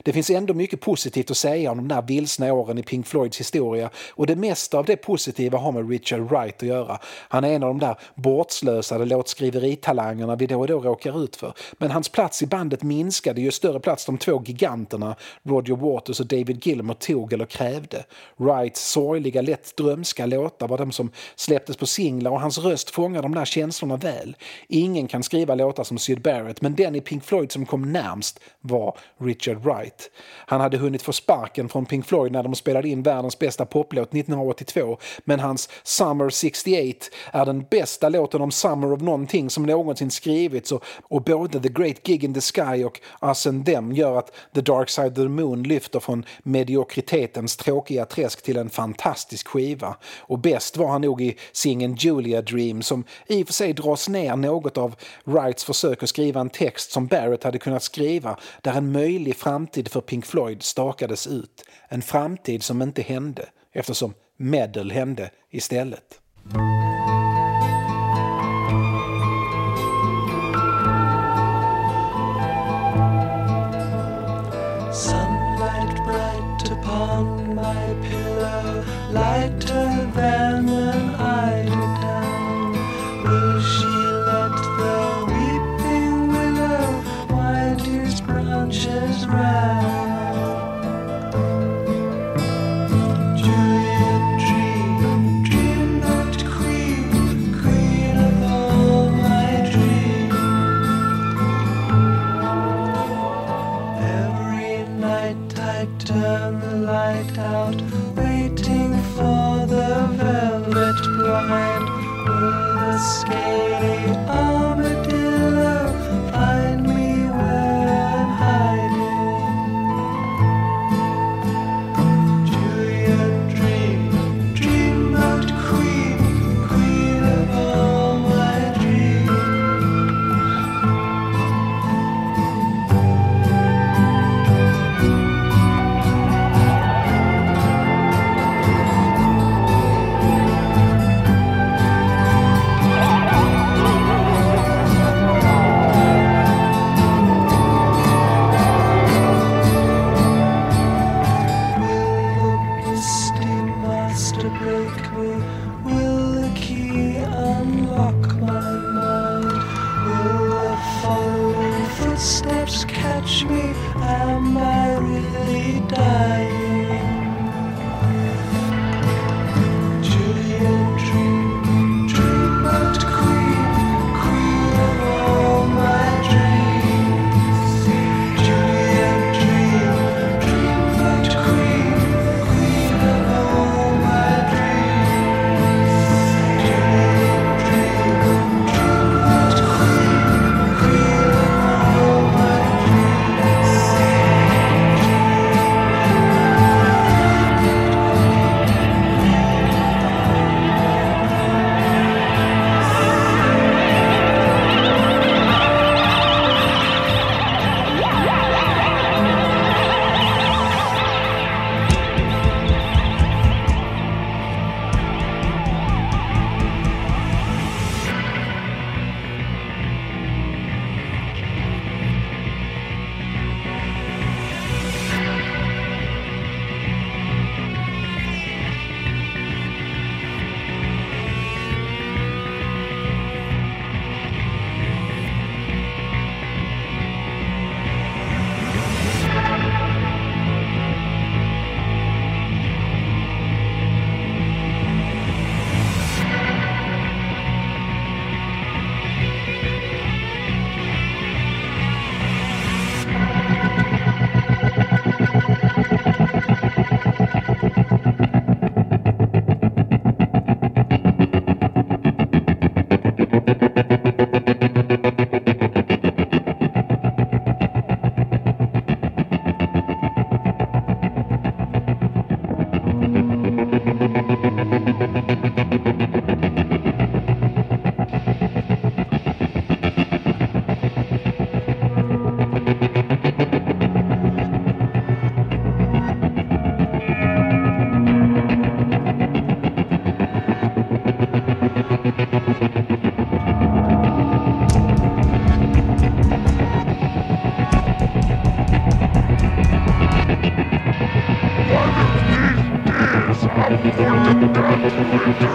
Det 0.03 0.13
finns 0.13 0.31
ändå 0.31 0.55
mycket 0.55 0.81
positivt 0.81 1.31
att 1.31 1.37
säga 1.37 1.71
om 1.71 1.77
de 1.77 1.89
där 1.89 2.03
vilsna 2.03 2.53
åren 2.53 2.79
i 2.79 2.83
Pink 2.83 3.07
Floyds 3.07 3.41
historia 3.41 3.91
och 4.11 4.27
det 4.27 4.37
mesta 4.37 4.79
av 4.79 4.85
det 4.85 4.97
positiva 4.97 5.59
har 5.59 5.73
med 5.73 5.91
Richard 5.91 6.21
Wright 6.21 6.57
att 6.57 6.69
göra. 6.69 6.99
Han 7.29 7.45
är 7.45 7.53
en 7.53 7.63
av 7.63 7.69
de 7.69 7.79
där 7.79 7.97
bortslösade 8.15 9.05
låtskriveritalangerna 9.05 10.37
vi 10.37 10.47
då 10.47 10.61
och 10.61 10.67
då 10.67 10.81
råkar 10.81 11.25
ut 11.25 11.37
för. 11.37 11.53
Men 11.73 11.91
hans 11.91 12.09
plats 12.09 12.43
i 12.43 12.47
bandet 12.47 12.83
minskade 12.83 13.41
ju 13.41 13.51
större 13.51 13.81
plats 13.81 14.05
de 14.05 14.19
två 14.19 14.43
giganterna 14.47 15.17
Roger 15.43 15.77
Waters 15.77 16.21
och 16.21 16.27
David 16.27 16.67
Gilmour 16.67 16.95
tog 16.95 17.33
eller 17.33 17.47
krävde. 17.47 18.05
Wrights 18.37 18.91
sorgliga, 18.91 19.43
lätt 19.43 19.77
drömska 19.77 20.27
låtar 20.27 20.69
var 20.69 20.79
de 20.79 20.93
som 20.93 21.11
släpptes 21.37 21.77
på 21.77 21.87
singlar 21.87 22.31
och 22.31 22.41
hans 22.41 22.59
röst 22.59 22.91
fångar 22.91 23.23
de 23.23 23.35
där 23.35 23.45
känslorna 23.45 23.97
väl. 23.97 24.37
Ingen 24.69 25.09
kan 25.09 25.23
skriva 25.23 25.55
låtar 25.55 25.85
som 25.85 25.99
Syd 25.99 26.23
Barrett 26.23 26.63
men 26.63 26.75
den 26.75 26.95
i 26.95 27.01
Pink 27.01 27.25
Floyd 27.25 27.53
som 27.53 27.67
kom 27.67 27.93
närmst 27.93 28.41
var 28.61 28.99
Richard 29.19 29.60
Wright. 29.65 30.11
Han 30.47 30.61
hade 30.61 30.77
hunnit 30.77 31.03
få 31.03 31.13
sparken 31.13 31.69
från 31.69 31.87
Pink 31.87 32.07
Floyd 32.07 32.33
när 32.33 32.43
de 32.43 32.55
spelade 32.55 32.89
in 32.89 33.03
världens 33.03 33.39
bästa 33.39 33.67
poplåt 33.67 34.15
1982 34.15 34.99
men 35.25 35.41
hans 35.41 35.69
Summer 35.83 36.31
68 36.31 37.07
är 37.33 37.47
den 37.47 37.67
bästa 37.71 38.09
låten 38.09 38.41
om 38.41 38.51
Summer 38.51 38.93
of 38.93 39.01
någonting 39.01 39.51
som 39.51 39.67
någonsin 39.67 40.11
skrivits 40.11 40.73
och, 40.73 40.85
och 41.09 41.23
både 41.23 41.61
The 41.61 41.69
Great 41.69 42.03
Gig 42.03 42.25
in 42.25 42.35
the 42.35 42.41
Sky 42.41 42.85
och 42.85 43.01
Us 43.23 43.47
and 43.47 43.67
Them 43.67 43.93
gör 43.93 44.19
att 44.19 44.33
The 44.55 44.61
Dark 44.61 44.89
Side 44.89 45.13
of 45.13 45.15
the 45.15 45.29
Moon 45.29 45.63
lyfter 45.63 46.01
från 46.01 46.25
mediokritetens 46.43 47.57
tråkiga 47.57 48.05
träsk 48.05 48.43
till 48.43 48.57
en 48.57 48.71
fantastisk 48.71 49.49
skiva. 49.49 49.97
Och 50.19 50.39
bäst 50.39 50.77
var 50.77 50.89
han 50.89 51.01
nog 51.01 51.23
i 51.23 51.37
singeln 51.53 51.95
Julia 51.95 52.43
Dream 52.43 52.83
som 52.83 53.05
i 53.27 53.43
och 53.43 53.47
för 53.47 53.55
sig 53.55 53.73
dras 53.73 54.09
ner 54.09 54.37
något 54.37 54.79
av 54.79 54.95
Wrights 55.25 55.65
försök 55.65 56.03
att 56.03 56.09
skriva 56.09 56.41
en 56.41 56.51
text 56.51 56.93
som 56.93 57.07
Barrett 57.07 57.45
hade 57.45 57.59
kunnat 57.59 57.83
skriva 57.83 58.37
där 58.63 58.73
en 58.73 58.93
möjlig 58.93 59.37
framtid 59.51 59.89
för 59.89 60.01
Pink 60.01 60.27
Floyd 60.27 60.63
stakades 60.63 61.27
ut. 61.27 61.65
En 61.89 62.03
framtid 62.03 62.63
som 62.63 62.83
inte 62.83 63.03
hände 63.03 63.49
eftersom 63.73 64.15
medel 64.37 64.91
hände 64.91 65.31
istället. 65.51 66.21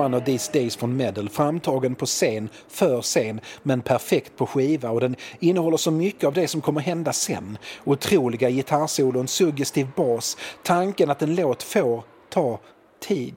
One 0.00 0.16
of 0.16 0.24
these 0.24 0.52
days 0.52 0.76
från 0.76 0.96
Medal, 0.96 1.28
framtagen 1.28 1.94
på 1.94 2.06
scen, 2.06 2.48
för 2.68 3.02
scen, 3.02 3.40
men 3.62 3.82
perfekt 3.82 4.36
på 4.36 4.46
skiva 4.46 4.90
och 4.90 5.00
den 5.00 5.16
innehåller 5.40 5.76
så 5.76 5.90
mycket 5.90 6.24
av 6.24 6.32
det 6.32 6.48
som 6.48 6.60
kommer 6.60 6.80
hända 6.80 7.12
sen. 7.12 7.58
Otroliga 7.84 8.50
gitarrsolon, 8.50 9.28
suggestiv 9.28 9.86
bas, 9.96 10.36
tanken 10.62 11.10
att 11.10 11.22
en 11.22 11.34
låt 11.34 11.62
får 11.62 12.02
ta 12.28 12.58
tid. 13.00 13.34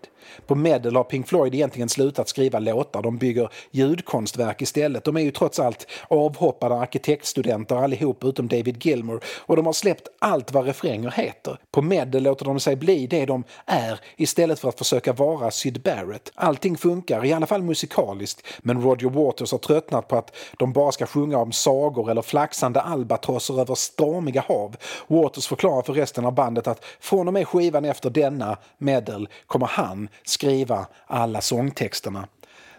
På 0.47 0.55
Medal 0.55 0.95
har 0.95 1.03
Pink 1.03 1.27
Floyd 1.27 1.55
egentligen 1.55 1.89
slutat 1.89 2.29
skriva 2.29 2.59
låtar, 2.59 3.01
de 3.01 3.17
bygger 3.17 3.49
ljudkonstverk 3.71 4.62
istället. 4.62 5.03
De 5.03 5.17
är 5.17 5.21
ju 5.21 5.31
trots 5.31 5.59
allt 5.59 5.88
avhoppade 6.07 6.75
arkitektstudenter 6.75 7.75
allihop 7.75 8.23
utom 8.23 8.47
David 8.47 8.86
Gilmour 8.86 9.23
och 9.39 9.55
de 9.55 9.65
har 9.65 9.73
släppt 9.73 10.07
allt 10.19 10.51
vad 10.51 10.65
refränger 10.65 11.12
heter. 11.12 11.57
På 11.71 11.81
Medal 11.81 12.23
låter 12.23 12.45
de 12.45 12.59
sig 12.59 12.75
bli 12.75 13.07
det 13.07 13.25
de 13.25 13.43
är 13.65 13.99
istället 14.17 14.59
för 14.59 14.69
att 14.69 14.77
försöka 14.77 15.13
vara 15.13 15.51
Syd 15.51 15.81
Barrett. 15.81 16.31
Allting 16.36 16.77
funkar, 16.77 17.25
i 17.25 17.33
alla 17.33 17.45
fall 17.45 17.63
musikaliskt, 17.63 18.47
men 18.59 18.81
Roger 18.81 19.09
Waters 19.09 19.51
har 19.51 19.59
tröttnat 19.59 20.07
på 20.07 20.15
att 20.15 20.36
de 20.59 20.73
bara 20.73 20.91
ska 20.91 21.05
sjunga 21.05 21.38
om 21.38 21.51
sagor 21.51 22.12
eller 22.12 22.21
flaxande 22.21 22.81
albatrosser 22.81 23.62
över 23.62 23.75
stormiga 23.75 24.43
hav. 24.47 24.75
Waters 25.07 25.47
förklarar 25.47 25.81
för 25.81 25.93
resten 25.93 26.25
av 26.25 26.33
bandet 26.33 26.67
att 26.67 26.86
från 26.99 27.27
och 27.27 27.33
med 27.33 27.47
skivan 27.47 27.86
efter 27.86 28.09
denna, 28.09 28.57
Medal, 28.77 29.29
kommer 29.47 29.67
han 29.67 30.09
skriva 30.23 30.88
alla 31.08 31.41
sångtexterna. 31.41 32.28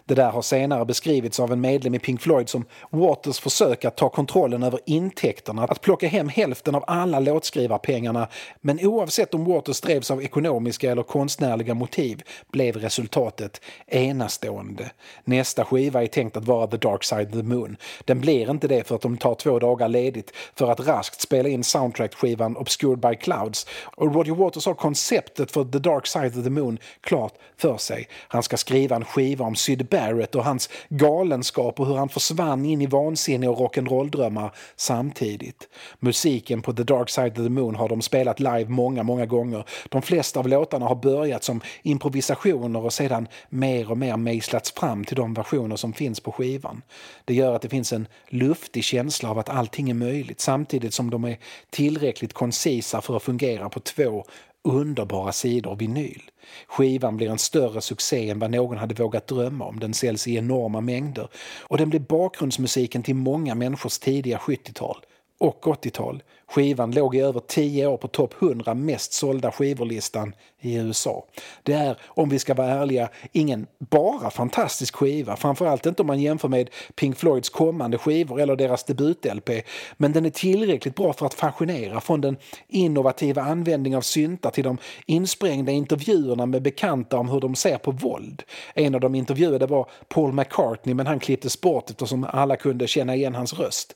Det 0.07 0.15
där 0.15 0.31
har 0.31 0.41
senare 0.41 0.85
beskrivits 0.85 1.39
av 1.39 1.51
en 1.51 1.61
medlem 1.61 1.95
i 1.95 1.99
Pink 1.99 2.21
Floyd 2.21 2.49
som 2.49 2.65
Waters 2.89 3.39
försök 3.39 3.85
att 3.85 3.97
ta 3.97 4.09
kontrollen 4.09 4.63
över 4.63 4.79
intäkterna, 4.85 5.63
att 5.63 5.81
plocka 5.81 6.07
hem 6.07 6.29
hälften 6.29 6.75
av 6.75 6.83
alla 6.87 7.19
låtskrivarpengarna. 7.19 8.27
Men 8.61 8.79
oavsett 8.85 9.33
om 9.33 9.45
Waters 9.45 9.81
drevs 9.81 10.11
av 10.11 10.23
ekonomiska 10.23 10.91
eller 10.91 11.03
konstnärliga 11.03 11.73
motiv 11.73 12.23
blev 12.51 12.77
resultatet 12.77 13.61
enastående. 13.87 14.91
Nästa 15.23 15.65
skiva 15.65 16.03
är 16.03 16.07
tänkt 16.07 16.37
att 16.37 16.45
vara 16.45 16.67
The 16.67 16.77
Dark 16.77 17.03
Side 17.03 17.27
of 17.27 17.33
the 17.33 17.43
Moon. 17.43 17.77
Den 18.05 18.21
blir 18.21 18.49
inte 18.49 18.67
det 18.67 18.87
för 18.87 18.95
att 18.95 19.01
de 19.01 19.17
tar 19.17 19.35
två 19.35 19.59
dagar 19.59 19.87
ledigt 19.87 20.31
för 20.55 20.71
att 20.71 20.79
raskt 20.79 21.21
spela 21.21 21.49
in 21.49 21.63
soundtrack-skivan 21.63 22.57
Obscured 22.57 22.99
by 22.99 23.15
Clouds. 23.15 23.67
Och 23.83 24.15
Roger 24.15 24.35
Waters 24.35 24.65
har 24.65 24.73
konceptet 24.73 25.51
för 25.51 25.63
The 25.63 25.79
Dark 25.79 26.07
Side 26.07 26.37
of 26.37 26.43
the 26.43 26.49
Moon 26.49 26.77
klart 27.01 27.33
för 27.57 27.77
sig. 27.77 28.07
Han 28.27 28.43
ska 28.43 28.57
skriva 28.57 28.95
en 28.95 29.05
skiva 29.05 29.45
om 29.45 29.55
Syd 29.55 29.89
Barrett 29.95 30.35
och 30.35 30.43
hans 30.43 30.69
galenskap 30.89 31.79
och 31.79 31.87
hur 31.87 31.95
han 31.95 32.09
försvann 32.09 32.65
in 32.65 32.81
i 32.81 32.85
vansinne 32.85 33.47
och 33.47 33.57
rock'n'roll-drömmar 33.57 34.51
samtidigt. 34.75 35.67
Musiken 35.99 36.61
på 36.61 36.73
The 36.73 36.83
Dark 36.83 37.09
Side 37.09 37.31
of 37.31 37.45
the 37.45 37.49
Moon 37.49 37.75
har 37.75 37.89
de 37.89 38.01
spelat 38.01 38.39
live 38.39 38.65
många, 38.67 39.03
många 39.03 39.25
gånger. 39.25 39.65
De 39.89 40.01
flesta 40.01 40.39
av 40.39 40.47
låtarna 40.47 40.85
har 40.85 40.95
börjat 40.95 41.43
som 41.43 41.61
improvisationer 41.83 42.85
och 42.85 42.93
sedan 42.93 43.27
mer 43.49 43.91
och 43.91 43.97
mer 43.97 44.17
mejslats 44.17 44.71
fram 44.71 45.05
till 45.05 45.15
de 45.15 45.33
versioner 45.33 45.75
som 45.75 45.93
finns 45.93 46.19
på 46.19 46.31
skivan. 46.31 46.81
Det 47.25 47.33
gör 47.33 47.55
att 47.55 47.61
det 47.61 47.69
finns 47.69 47.93
en 47.93 48.07
luftig 48.27 48.83
känsla 48.83 49.29
av 49.29 49.39
att 49.39 49.49
allting 49.49 49.89
är 49.89 49.93
möjligt 49.93 50.39
samtidigt 50.39 50.93
som 50.93 51.09
de 51.09 51.23
är 51.23 51.37
tillräckligt 51.69 52.33
koncisa 52.33 53.01
för 53.01 53.15
att 53.15 53.23
fungera 53.23 53.69
på 53.69 53.79
två 53.79 54.25
underbara 54.65 55.31
sidor 55.31 55.75
vinyl. 55.75 56.21
Skivan 56.67 57.17
blir 57.17 57.29
en 57.29 57.37
större 57.37 57.81
succé 57.81 58.29
än 58.29 58.39
vad 58.39 58.51
någon 58.51 58.77
hade 58.77 59.03
vågat 59.03 59.27
drömma 59.27 59.65
om. 59.65 59.79
Den 59.79 59.93
säljs 59.93 60.27
i 60.27 60.35
enorma 60.35 60.81
mängder 60.81 61.27
och 61.61 61.77
den 61.77 61.89
blir 61.89 61.99
bakgrundsmusiken 61.99 63.03
till 63.03 63.15
många 63.15 63.55
människors 63.55 63.99
tidiga 63.99 64.37
70-tal 64.37 64.97
och 65.39 65.65
80-tal. 65.65 66.23
Skivan 66.47 66.91
låg 66.91 67.15
i 67.15 67.19
över 67.19 67.39
10 67.39 67.87
år 67.87 67.97
på 67.97 68.07
topp 68.07 68.33
100 68.41 68.73
mest 68.73 69.13
sålda 69.13 69.51
skivor-listan 69.51 70.33
i 70.65 70.75
USA. 70.75 71.25
Det 71.63 71.73
är, 71.73 71.97
om 72.05 72.29
vi 72.29 72.39
ska 72.39 72.53
vara 72.53 72.67
ärliga, 72.67 73.09
ingen 73.31 73.67
bara 73.79 74.29
fantastisk 74.29 74.95
skiva, 74.95 75.35
framförallt 75.35 75.85
inte 75.85 76.01
om 76.01 76.07
man 76.07 76.21
jämför 76.21 76.47
med 76.47 76.69
Pink 76.95 77.17
Floyds 77.17 77.49
kommande 77.49 77.97
skivor 77.97 78.41
eller 78.41 78.55
deras 78.55 78.83
debut-LP, 78.83 79.63
men 79.97 80.11
den 80.11 80.25
är 80.25 80.29
tillräckligt 80.29 80.95
bra 80.95 81.13
för 81.13 81.25
att 81.25 81.33
fascinera 81.33 82.01
från 82.01 82.21
den 82.21 82.37
innovativa 82.67 83.41
användningen 83.41 83.97
av 83.97 84.01
syntar 84.01 84.51
till 84.51 84.63
de 84.63 84.77
insprängda 85.05 85.71
intervjuerna 85.71 86.45
med 86.45 86.61
bekanta 86.61 87.17
om 87.17 87.29
hur 87.29 87.39
de 87.39 87.55
ser 87.55 87.77
på 87.77 87.91
våld. 87.91 88.43
En 88.73 88.95
av 88.95 89.01
de 89.01 89.15
intervjuade 89.15 89.65
var 89.67 89.89
Paul 90.07 90.33
McCartney, 90.33 90.95
men 90.95 91.07
han 91.07 91.19
klipptes 91.19 91.61
bort 91.61 91.89
eftersom 91.89 92.27
alla 92.29 92.55
kunde 92.55 92.87
känna 92.87 93.15
igen 93.15 93.35
hans 93.35 93.53
röst. 93.53 93.95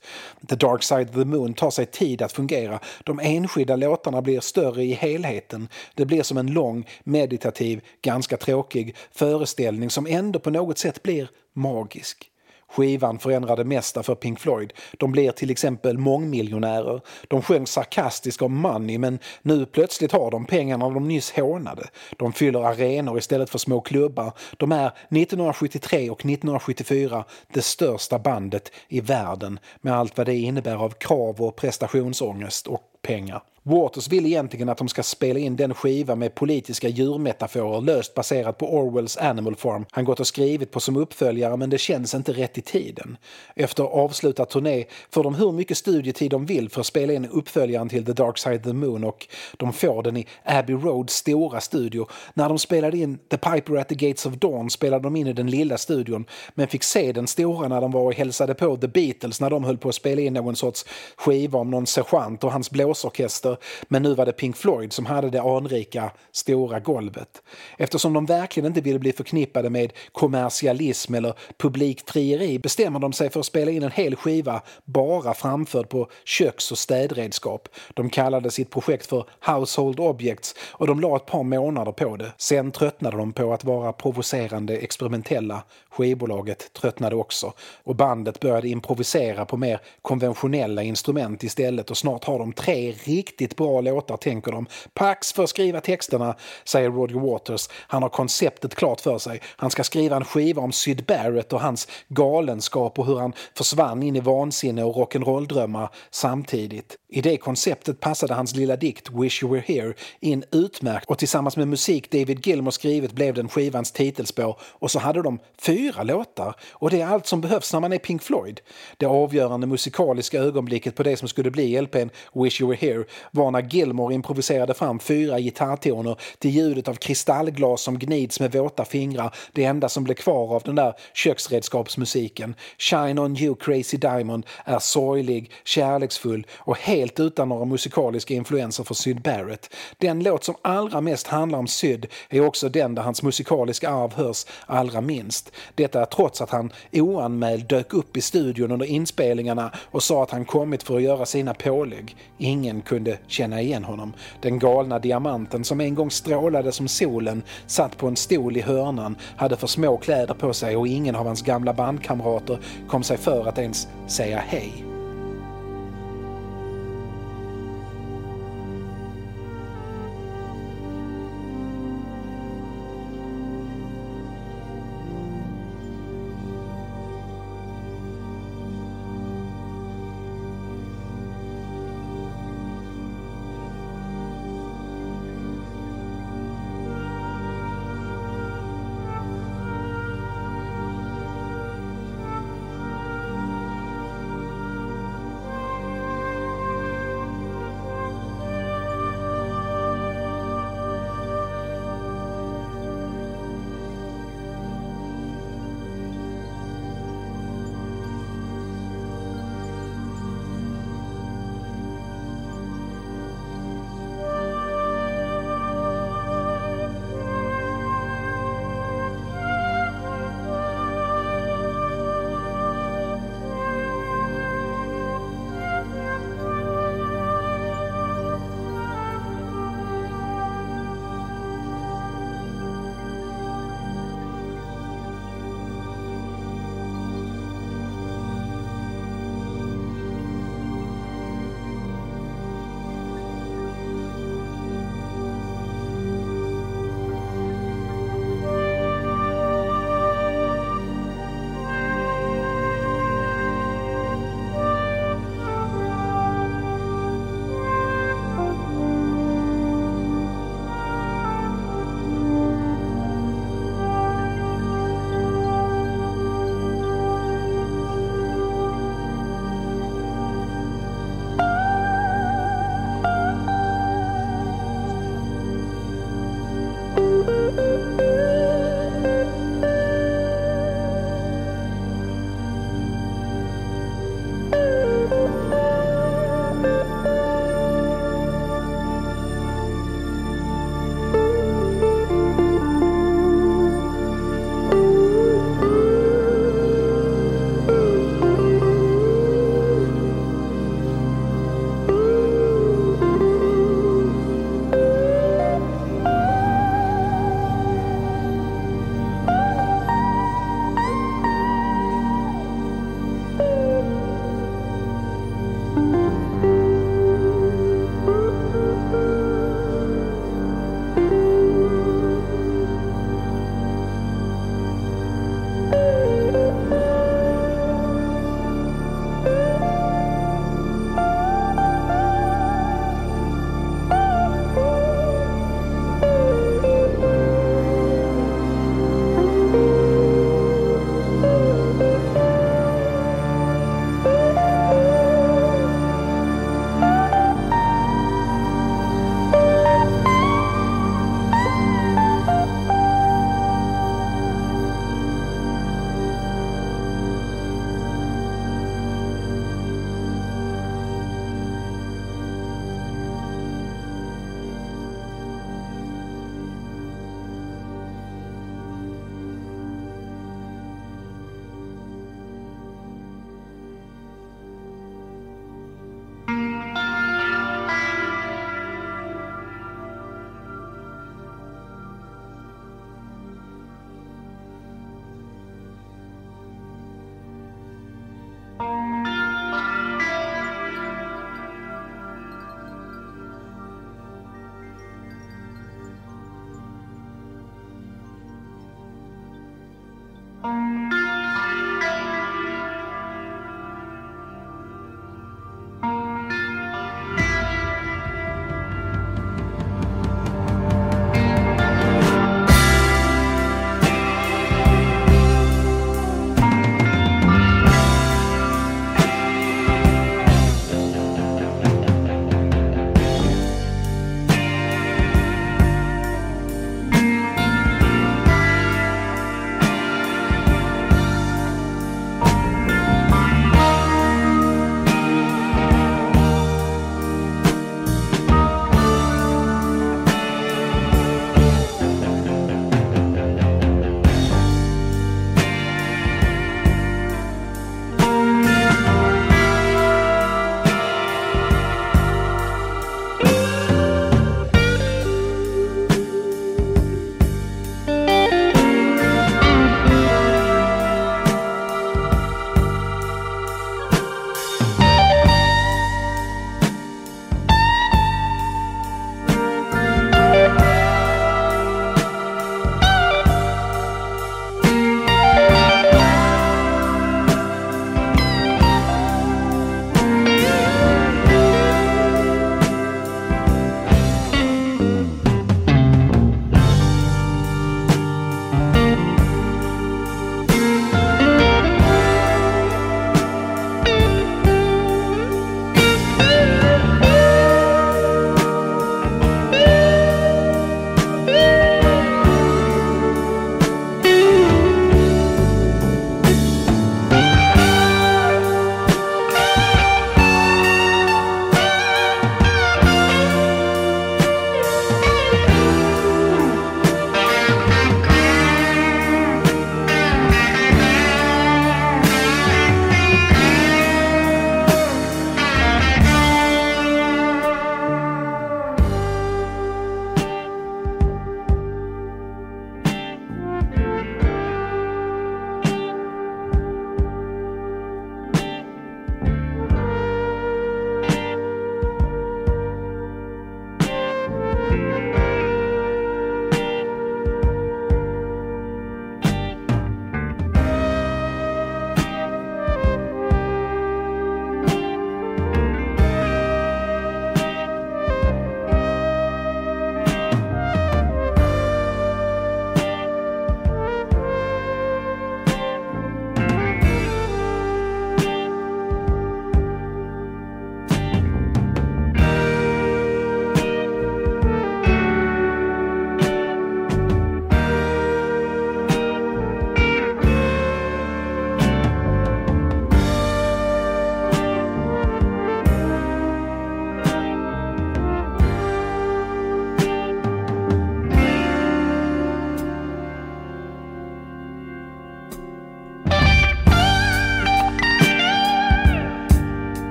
The 0.50 0.56
Dark 0.56 0.84
Side 0.84 1.10
of 1.10 1.16
the 1.16 1.26
Moon 1.26 1.54
tar 1.54 1.70
sig 1.70 1.86
tid 1.86 2.22
att 2.22 2.32
fungera. 2.40 2.80
De 3.04 3.20
enskilda 3.20 3.76
låtarna 3.76 4.22
blir 4.22 4.40
större 4.40 4.84
i 4.84 4.94
helheten. 4.94 5.68
Det 5.96 6.06
blir 6.06 6.24
som 6.24 6.38
en 6.38 6.54
lång, 6.54 6.88
meditativ, 7.04 7.82
ganska 8.02 8.38
tråkig 8.38 8.96
föreställning 9.12 9.90
som 9.90 10.08
ändå 10.08 10.40
på 10.40 10.50
något 10.50 10.78
sätt 10.78 11.04
blir 11.04 11.30
magisk. 11.54 12.32
Skivan 12.72 13.20
förändrar 13.20 13.56
det 13.56 13.64
mesta 13.64 14.04
för 14.04 14.16
Pink 14.16 14.40
Floyd. 14.40 14.74
De 14.98 15.12
blir 15.12 15.32
till 15.32 15.52
exempel 15.52 15.98
mångmiljonärer. 15.98 17.02
De 17.28 17.42
sjöng 17.42 17.68
sarkastiskt 17.68 18.42
om 18.42 18.56
money 18.56 18.98
men 18.98 19.20
nu 19.42 19.66
plötsligt 19.66 20.12
har 20.12 20.32
de 20.32 20.46
pengarna 20.46 20.90
de 20.90 21.08
nyss 21.08 21.32
hånade. 21.32 21.88
De 22.18 22.34
fyller 22.34 22.60
arenor 22.60 23.18
istället 23.18 23.50
för 23.50 23.58
små 23.58 23.82
klubbar. 23.82 24.34
De 24.58 24.72
är 24.72 24.88
1973 24.88 26.10
och 26.10 26.20
1974 26.20 27.24
det 27.54 27.62
största 27.62 28.20
bandet 28.20 28.72
i 28.88 29.02
världen 29.02 29.60
med 29.82 29.94
allt 29.94 30.18
vad 30.18 30.26
det 30.26 30.36
innebär 30.36 30.76
av 30.76 30.90
krav 30.90 31.42
och 31.42 31.56
prestationsångest 31.56 32.68
och 32.68 32.82
pengar. 33.02 33.42
Waters 33.64 34.08
vill 34.08 34.26
egentligen 34.26 34.70
att 34.70 34.78
de 34.78 34.88
ska 34.88 35.04
spela 35.04 35.40
in 35.40 35.56
den 35.56 35.74
skiva 35.74 36.16
med 36.16 36.36
politiska 36.36 36.88
djurmetaforer 36.88 37.82
löst 37.82 38.14
baserat 38.14 38.58
på 38.58 38.76
Orwells 38.76 39.18
Animal 39.18 39.56
Farm 39.56 39.86
han 39.92 40.06
gått 40.06 40.20
och 40.20 40.28
skrivit 40.28 40.72
på 40.72 40.80
som 40.80 40.98
uppföljare 40.98 41.58
men 41.58 41.70
det 41.70 41.78
känns 41.78 42.14
inte 42.14 42.32
rätt 42.32 42.58
i 42.58 42.62
tiden. 42.62 43.18
Efter 43.56 43.84
avslutad 43.84 44.46
turné 44.46 44.86
får 45.12 45.24
de 45.24 45.36
hur 45.36 45.52
mycket 45.52 45.78
studietid 45.78 46.32
de 46.32 46.46
vill 46.46 46.70
för 46.70 46.82
att 46.82 46.88
spela 46.88 47.14
in 47.14 47.26
uppföljaren 47.26 47.90
till 47.90 48.06
The 48.06 48.14
Dark 48.14 48.38
Side 48.38 48.60
of 48.60 48.64
the 48.64 48.74
Moon 48.74 49.04
och 49.04 49.28
de 49.58 49.74
får 49.74 50.04
den 50.04 50.18
i 50.18 50.28
Abbey 50.44 50.76
Roads 50.76 51.14
stora 51.14 51.62
studio. 51.62 52.08
När 52.34 52.50
de 52.50 52.60
spelade 52.60 52.98
in 52.98 53.18
The 53.18 53.38
Piper 53.38 53.76
at 53.76 53.90
the 53.90 53.96
Gates 53.96 54.26
of 54.26 54.34
Dawn 54.34 54.70
spelade 54.70 55.04
de 55.04 55.16
in 55.16 55.28
i 55.28 55.34
den 55.34 55.50
lilla 55.50 55.78
studion 55.78 56.26
men 56.54 56.68
fick 56.68 56.84
se 56.84 57.12
den 57.12 57.28
stora 57.28 57.68
när 57.68 57.82
de 57.82 57.92
var 57.92 58.02
och 58.02 58.14
hälsade 58.14 58.54
på 58.54 58.78
The 58.78 58.88
Beatles 58.88 59.42
när 59.42 59.50
de 59.50 59.64
höll 59.64 59.78
på 59.78 59.90
att 59.90 59.96
spela 59.96 60.22
in 60.22 60.34
någon 60.34 60.56
sorts 60.56 60.86
skiva 61.16 61.60
om 61.60 61.72
någon 61.72 61.88
sergeant 61.88 62.44
och 62.44 62.52
hans 62.52 62.72
blåsorkester 62.90 63.58
men 63.88 64.04
nu 64.04 64.16
var 64.16 64.26
det 64.26 64.32
Pink 64.32 64.58
Floyd 64.58 64.94
som 64.94 65.06
hade 65.06 65.30
det 65.30 65.42
anrika, 65.42 66.12
stora 66.32 66.80
golvet. 66.80 67.42
Eftersom 67.78 68.14
de 68.14 68.26
verkligen 68.26 68.68
inte 68.68 68.82
ville 68.82 69.00
bli 69.00 69.12
förknippade 69.12 69.70
med 69.70 69.94
kommersialism 70.12 71.16
eller 71.16 71.34
publiktrieri 71.58 72.60
bestämmer 72.60 73.00
de 73.00 73.14
sig 73.14 73.30
för 73.30 73.40
att 73.40 73.46
spela 73.46 73.72
in 73.72 73.84
en 73.84 73.92
hel 73.92 74.16
skiva 74.16 74.62
bara 74.86 75.34
framförd 75.34 75.90
på 75.90 76.10
köks 76.26 76.72
och 76.72 76.78
städredskap. 76.78 77.70
De 77.94 78.10
kallade 78.10 78.52
sitt 78.52 78.70
projekt 78.70 79.06
för 79.06 79.26
Household 79.46 80.00
Objects 80.00 80.56
och 80.72 80.88
de 80.88 81.00
la 81.00 81.16
ett 81.16 81.26
par 81.26 81.44
månader 81.44 81.92
på 81.92 82.16
det. 82.16 82.32
Sen 82.38 82.72
tröttnade 82.72 83.18
de 83.18 83.34
på 83.34 83.54
att 83.54 83.64
vara 83.64 83.94
provocerande 83.94 84.78
experimentella. 84.78 85.64
Skivbolaget 85.90 86.74
tröttnade 86.74 87.16
också 87.16 87.54
och 87.84 87.96
bandet 87.96 88.40
började 88.40 88.68
improvisera 88.68 89.46
på 89.46 89.58
mer 89.58 89.80
konventionella 90.02 90.84
instrument 90.84 91.44
istället 91.44 91.92
och 91.92 91.98
snart 91.98 92.24
har 92.24 92.40
de 92.40 92.54
tre 92.54 92.79
riktigt 92.88 93.56
bra 93.56 93.82
låtar 93.82 94.18
tänker 94.18 94.52
de. 94.52 94.66
Pax 94.94 95.34
för 95.34 95.44
att 95.44 95.50
skriva 95.50 95.82
texterna, 95.82 96.36
säger 96.64 96.90
Roger 96.90 97.20
Waters. 97.20 97.70
Han 97.72 98.04
har 98.04 98.10
konceptet 98.10 98.76
klart 98.76 99.02
för 99.02 99.18
sig. 99.18 99.42
Han 99.46 99.72
ska 99.72 99.84
skriva 99.84 100.16
en 100.16 100.26
skiva 100.26 100.62
om 100.62 100.72
Syd 100.72 101.06
Barrett 101.06 101.54
och 101.54 101.62
hans 101.62 101.88
galenskap 102.08 103.00
och 103.00 103.06
hur 103.06 103.20
han 103.20 103.34
försvann 103.58 104.04
in 104.04 104.16
i 104.16 104.20
vansinne 104.20 104.84
och 104.84 104.96
rock'n'roll-drömmar 104.96 105.90
samtidigt. 106.12 106.99
I 107.12 107.22
det 107.22 107.38
konceptet 107.38 108.00
passade 108.00 108.34
hans 108.34 108.56
lilla 108.56 108.76
dikt 108.76 109.10
Wish 109.12 109.44
You 109.44 109.54
Were 109.54 109.64
Here 109.68 109.94
in 110.20 110.44
utmärkt 110.52 111.10
och 111.10 111.18
tillsammans 111.18 111.58
med 111.58 111.68
musik 111.68 112.12
David 112.12 112.48
Gilmour 112.48 112.72
skrivit 112.72 113.12
blev 113.12 113.34
den 113.34 113.50
skivans 113.50 113.92
titelspår 113.92 114.60
och 114.62 114.92
så 114.92 115.00
hade 115.00 115.22
de 115.22 115.40
fyra 115.62 116.04
låtar 116.04 116.56
och 116.72 116.90
det 116.90 117.02
är 117.02 117.08
allt 117.08 117.28
som 117.28 117.42
behövs 117.42 117.74
när 117.74 117.80
man 117.80 117.94
är 117.94 117.98
Pink 117.98 118.24
Floyd. 118.24 118.62
Det 118.98 119.06
avgörande 119.06 119.68
musikaliska 119.68 120.40
ögonblicket 120.40 120.96
på 120.96 121.04
det 121.04 121.18
som 121.18 121.28
skulle 121.28 121.52
bli 121.52 121.82
LPn 121.82 122.10
Wish 122.34 122.62
You 122.62 122.70
Were 122.70 122.88
Here 122.88 123.04
var 123.32 123.52
när 123.52 123.62
Gilmore 123.62 124.16
improviserade 124.16 124.74
fram 124.74 125.00
fyra 125.00 125.40
gitarrtoner 125.40 126.16
till 126.40 126.52
ljudet 126.52 126.88
av 126.88 126.94
kristallglas 126.94 127.82
som 127.82 128.00
gnids 128.00 128.40
med 128.40 128.52
våta 128.52 128.86
fingrar, 128.86 129.36
det 129.54 129.64
enda 129.64 129.90
som 129.90 130.04
blev 130.04 130.16
kvar 130.16 130.56
av 130.56 130.62
den 130.66 130.76
där 130.76 130.94
köksredskapsmusiken. 131.14 132.56
Shine 132.78 133.20
On 133.20 133.38
You 133.38 133.56
Crazy 133.56 133.98
Diamond 133.98 134.46
är 134.66 134.80
sorglig, 134.80 135.52
kärleksfull 135.64 136.48
och 136.58 136.78
helt 136.78 136.99
helt 137.00 137.20
utan 137.20 137.50
några 137.50 137.66
musikaliska 137.66 138.34
influenser 138.34 138.84
för 138.84 138.94
Syd 138.94 139.22
Barrett. 139.22 139.76
Den 139.98 140.24
låt 140.24 140.44
som 140.44 140.56
allra 140.62 141.02
mest 141.02 141.28
handlar 141.28 141.60
om 141.60 141.68
Syd 141.68 142.08
är 142.30 142.46
också 142.46 142.70
den 142.70 142.96
där 142.96 143.04
hans 143.04 143.24
musikaliska 143.24 143.90
arv 143.90 144.14
hörs 144.14 144.46
allra 144.66 145.02
minst. 145.02 145.52
Detta 145.76 146.06
trots 146.06 146.42
att 146.42 146.50
han 146.50 146.72
oanmäld 146.92 147.68
dök 147.68 147.94
upp 147.94 148.18
i 148.18 148.22
studion 148.22 148.72
under 148.72 148.86
inspelningarna 148.86 149.72
och 149.92 150.04
sa 150.04 150.24
att 150.24 150.32
han 150.32 150.46
kommit 150.46 150.84
för 150.84 150.96
att 150.96 151.02
göra 151.02 151.26
sina 151.26 151.54
pålägg. 151.54 152.16
Ingen 152.38 152.82
kunde 152.82 153.18
känna 153.28 153.62
igen 153.62 153.84
honom. 153.84 154.14
Den 154.42 154.60
galna 154.60 155.00
diamanten 155.00 155.64
som 155.64 155.82
en 155.82 155.96
gång 155.96 156.12
strålade 156.12 156.72
som 156.72 156.88
solen 156.88 157.44
satt 157.68 157.98
på 157.98 158.08
en 158.08 158.16
stol 158.16 158.58
i 158.58 158.62
hörnan, 158.62 159.16
hade 159.36 159.58
för 159.58 159.68
små 159.68 159.98
kläder 159.98 160.34
på 160.34 160.54
sig 160.54 160.76
och 160.76 160.88
ingen 160.88 161.16
av 161.16 161.26
hans 161.26 161.42
gamla 161.42 161.74
bandkamrater 161.74 162.60
kom 162.88 163.04
sig 163.04 163.18
för 163.18 163.48
att 163.48 163.58
ens 163.58 163.88
säga 164.08 164.44
hej. 164.48 164.99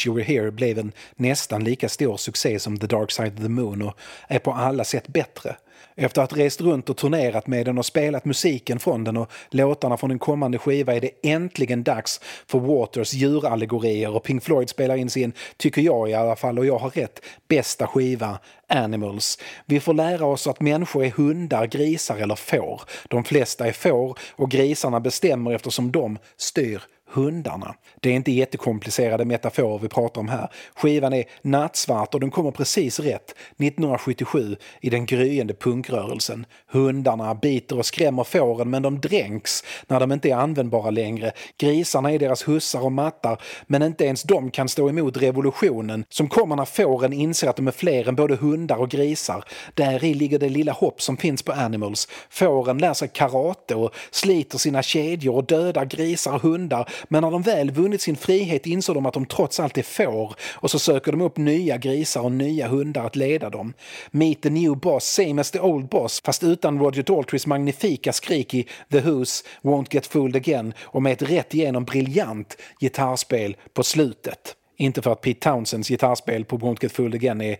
Wish 0.00 0.06
You 0.06 0.16
Were 0.16 0.24
Here 0.24 0.50
blev 0.50 0.78
en 0.78 0.92
nästan 1.16 1.64
lika 1.64 1.88
stor 1.88 2.16
succé 2.16 2.58
som 2.58 2.78
The 2.78 2.86
Dark 2.86 3.10
Side 3.10 3.34
of 3.34 3.42
the 3.42 3.48
Moon 3.48 3.82
och 3.82 3.98
är 4.28 4.38
på 4.38 4.52
alla 4.52 4.84
sätt 4.84 5.08
bättre. 5.08 5.56
Efter 5.96 6.22
att 6.22 6.32
ha 6.32 6.38
rest 6.38 6.60
runt 6.60 6.90
och 6.90 6.96
turnerat 6.96 7.46
med 7.46 7.66
den 7.66 7.78
och 7.78 7.86
spelat 7.86 8.24
musiken 8.24 8.78
från 8.78 9.04
den 9.04 9.16
och 9.16 9.30
låtarna 9.50 9.96
från 9.96 10.10
den 10.10 10.18
kommande 10.18 10.58
skiva 10.58 10.94
är 10.94 11.00
det 11.00 11.10
äntligen 11.22 11.82
dags 11.82 12.20
för 12.46 12.58
Waters 12.58 13.12
djurallegorier 13.14 14.16
och 14.16 14.22
Pink 14.22 14.42
Floyd 14.42 14.68
spelar 14.68 14.96
in 14.96 15.10
sin, 15.10 15.32
tycker 15.56 15.82
jag 15.82 16.10
i 16.10 16.14
alla 16.14 16.36
fall, 16.36 16.58
och 16.58 16.66
jag 16.66 16.78
har 16.78 16.90
rätt, 16.90 17.20
bästa 17.48 17.86
skiva 17.86 18.38
Animals. 18.68 19.38
Vi 19.66 19.80
får 19.80 19.94
lära 19.94 20.26
oss 20.26 20.46
att 20.46 20.60
människor 20.60 21.04
är 21.04 21.10
hundar, 21.10 21.66
grisar 21.66 22.16
eller 22.16 22.34
får. 22.34 22.82
De 23.08 23.24
flesta 23.24 23.66
är 23.66 23.72
får 23.72 24.18
och 24.30 24.50
grisarna 24.50 25.00
bestämmer 25.00 25.52
eftersom 25.52 25.92
de 25.92 26.18
styr 26.36 26.82
hundarna. 27.12 27.74
Det 28.00 28.10
är 28.10 28.14
inte 28.14 28.32
jättekomplicerade 28.32 29.24
metaforer 29.24 29.78
vi 29.78 29.88
pratar 29.88 30.20
om 30.20 30.28
här. 30.28 30.50
Skivan 30.74 31.12
är 31.12 31.24
nattsvart 31.42 32.14
och 32.14 32.20
den 32.20 32.30
kommer 32.30 32.50
precis 32.50 33.00
rätt 33.00 33.30
1977 33.30 34.56
i 34.80 34.90
den 34.90 35.06
gryende 35.06 35.54
punkrörelsen. 35.54 36.46
Hundarna 36.66 37.34
biter 37.34 37.78
och 37.78 37.86
skrämmer 37.86 38.24
fåren 38.24 38.70
men 38.70 38.82
de 38.82 39.00
dränks 39.00 39.64
när 39.86 40.00
de 40.00 40.12
inte 40.12 40.30
är 40.30 40.36
användbara 40.36 40.90
längre. 40.90 41.32
Grisarna 41.58 42.12
är 42.12 42.18
deras 42.18 42.48
hussar 42.48 42.84
och 42.84 42.92
mattar 42.92 43.42
men 43.66 43.82
inte 43.82 44.04
ens 44.04 44.22
de 44.22 44.50
kan 44.50 44.68
stå 44.68 44.88
emot 44.88 45.16
revolutionen 45.16 46.04
som 46.08 46.28
kommer 46.28 46.56
när 46.56 46.64
fåren 46.64 47.12
inser 47.12 47.48
att 47.48 47.56
de 47.56 47.68
är 47.68 47.72
fler 47.72 48.08
än 48.08 48.14
både 48.14 48.36
hundar 48.36 48.76
och 48.76 48.90
grisar. 48.90 49.44
Där 49.74 50.04
i 50.04 50.14
ligger 50.14 50.38
det 50.38 50.48
lilla 50.48 50.72
hopp 50.72 51.02
som 51.02 51.16
finns 51.16 51.42
på 51.42 51.52
Animals. 51.52 52.08
Fåren 52.30 52.78
lär 52.78 52.94
sig 52.94 53.08
karate 53.08 53.74
och 53.74 53.94
sliter 54.10 54.58
sina 54.58 54.82
kedjor 54.82 55.36
och 55.36 55.44
dödar 55.44 55.84
grisar 55.84 56.34
och 56.34 56.42
hundar 56.42 56.88
men 57.08 57.22
när 57.22 57.30
de 57.30 57.42
väl 57.42 57.70
vunnit 57.70 58.02
sin 58.02 58.16
frihet 58.16 58.66
inser 58.66 58.94
de 58.94 59.06
att 59.06 59.14
de 59.14 59.26
trots 59.26 59.60
allt 59.60 59.78
är 59.78 59.82
får 59.82 60.34
och 60.52 60.70
så 60.70 60.78
söker 60.78 61.12
de 61.12 61.20
upp 61.20 61.36
nya 61.36 61.76
grisar 61.76 62.20
och 62.20 62.32
nya 62.32 62.68
hundar 62.68 63.06
att 63.06 63.16
leda 63.16 63.50
dem. 63.50 63.72
Meet 64.10 64.42
the 64.42 64.50
new 64.50 64.76
boss, 64.76 65.04
same 65.04 65.40
as 65.40 65.50
the 65.50 65.60
old 65.60 65.88
boss 65.88 66.20
fast 66.24 66.42
utan 66.42 66.78
Roger 66.78 67.02
Daltrys 67.02 67.46
magnifika 67.46 68.12
skrik 68.12 68.54
i 68.54 68.66
The 68.90 69.00
Who's 69.00 69.44
Won't 69.62 69.86
Get 69.90 70.06
Fooled 70.06 70.36
Again 70.36 70.74
och 70.80 71.02
med 71.02 71.12
ett 71.12 71.30
rätt 71.30 71.54
igenom 71.54 71.84
briljant 71.84 72.56
gitarrspel 72.80 73.56
på 73.74 73.82
slutet. 73.82 74.56
Inte 74.76 75.02
för 75.02 75.12
att 75.12 75.20
Pete 75.20 75.40
Townsends 75.40 75.88
gitarrspel 75.88 76.44
på 76.44 76.58
Won't 76.58 76.78
Get 76.82 76.92
Fooled 76.92 77.14
Again 77.14 77.40
är 77.40 77.56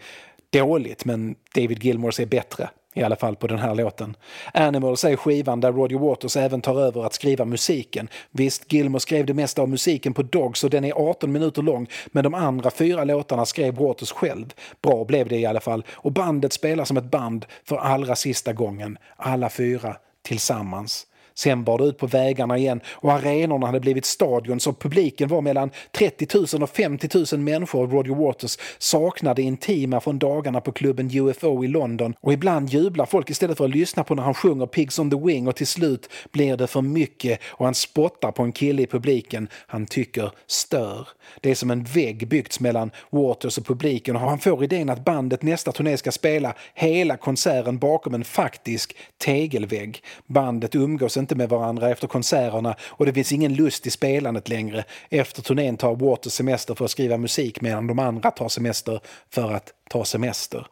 dåligt 0.50 1.04
men 1.04 1.34
David 1.54 1.84
Gilmores 1.84 2.20
är 2.20 2.26
bättre. 2.26 2.70
I 2.94 3.02
alla 3.02 3.16
fall 3.16 3.36
på 3.36 3.46
den 3.46 3.58
här 3.58 3.74
låten. 3.74 4.16
Animals 4.54 5.04
är 5.04 5.16
skivan 5.16 5.60
där 5.60 5.72
Roger 5.72 5.98
Waters 5.98 6.36
även 6.36 6.60
tar 6.60 6.80
över 6.80 7.06
att 7.06 7.14
skriva 7.14 7.44
musiken. 7.44 8.08
Visst, 8.30 8.72
Gilmore 8.72 9.00
skrev 9.00 9.26
det 9.26 9.34
mesta 9.34 9.62
av 9.62 9.68
musiken 9.68 10.14
på 10.14 10.22
Dogs 10.22 10.64
och 10.64 10.70
den 10.70 10.84
är 10.84 10.92
18 10.92 11.32
minuter 11.32 11.62
lång 11.62 11.86
men 12.06 12.24
de 12.24 12.34
andra 12.34 12.70
fyra 12.70 13.04
låtarna 13.04 13.46
skrev 13.46 13.74
Waters 13.74 14.12
själv. 14.12 14.54
Bra 14.82 15.04
blev 15.04 15.28
det 15.28 15.38
i 15.38 15.46
alla 15.46 15.60
fall 15.60 15.84
och 15.90 16.12
bandet 16.12 16.52
spelar 16.52 16.84
som 16.84 16.96
ett 16.96 17.10
band 17.10 17.46
för 17.64 17.76
allra 17.76 18.16
sista 18.16 18.52
gången. 18.52 18.98
Alla 19.16 19.48
fyra 19.48 19.96
tillsammans. 20.22 21.06
Sen 21.40 21.64
bar 21.64 21.78
det 21.78 21.84
ut 21.84 21.98
på 21.98 22.06
vägarna 22.06 22.58
igen 22.58 22.80
och 22.90 23.12
arenorna 23.12 23.66
hade 23.66 23.80
blivit 23.80 24.04
stadion 24.04 24.60
så 24.60 24.72
publiken 24.72 25.28
var 25.28 25.40
mellan 25.40 25.70
30 25.92 26.26
000 26.54 26.62
och 26.62 26.70
50 26.70 27.08
000 27.32 27.40
människor 27.40 27.82
och 27.82 27.92
Roger 27.92 28.14
Waters 28.14 28.58
saknade 28.78 29.42
intima 29.42 30.00
från 30.00 30.18
dagarna 30.18 30.60
på 30.60 30.72
klubben 30.72 31.10
UFO 31.12 31.64
i 31.64 31.68
London 31.68 32.14
och 32.20 32.32
ibland 32.32 32.68
jublar 32.68 33.06
folk 33.06 33.30
istället 33.30 33.58
för 33.58 33.64
att 33.64 33.70
lyssna 33.70 34.04
på 34.04 34.14
när 34.14 34.22
han 34.22 34.34
sjunger 34.34 34.66
Pigs 34.66 34.98
on 34.98 35.10
the 35.10 35.16
Wing 35.16 35.48
och 35.48 35.56
till 35.56 35.66
slut 35.66 36.10
blir 36.32 36.56
det 36.56 36.66
för 36.66 36.82
mycket 36.82 37.40
och 37.46 37.64
han 37.64 37.74
spottar 37.74 38.32
på 38.32 38.42
en 38.42 38.52
kille 38.52 38.82
i 38.82 38.86
publiken 38.86 39.48
han 39.66 39.86
tycker 39.86 40.30
stör. 40.46 41.08
Det 41.40 41.50
är 41.50 41.54
som 41.54 41.70
en 41.70 41.84
vägg 41.84 42.28
byggts 42.28 42.60
mellan 42.60 42.90
Waters 43.10 43.58
och 43.58 43.66
publiken 43.66 44.16
och 44.16 44.22
han 44.22 44.38
får 44.38 44.64
idén 44.64 44.90
att 44.90 45.04
bandet 45.04 45.42
nästa 45.42 45.72
turné 45.72 45.96
ska 45.96 46.12
spela 46.12 46.54
hela 46.74 47.16
konserten 47.16 47.78
bakom 47.78 48.14
en 48.14 48.24
faktisk 48.24 48.96
tegelvägg. 49.18 50.02
Bandet 50.26 50.74
umgås 50.74 51.16
inte 51.16 51.29
med 51.34 51.48
varandra 51.48 51.90
efter 51.90 52.08
konserterna 52.08 52.76
och 52.82 53.06
det 53.06 53.12
finns 53.12 53.32
ingen 53.32 53.54
lust 53.54 53.86
i 53.86 53.90
spelandet 53.90 54.48
längre. 54.48 54.84
Efter 55.08 55.42
turnén 55.42 55.76
tar 55.76 55.94
Waters 55.94 56.32
semester 56.32 56.74
för 56.74 56.84
att 56.84 56.90
skriva 56.90 57.16
musik 57.16 57.60
medan 57.60 57.86
de 57.86 57.98
andra 57.98 58.30
tar 58.30 58.48
semester 58.48 59.00
för 59.30 59.52
att 59.52 59.72
ta 59.90 60.04
semester. 60.04 60.66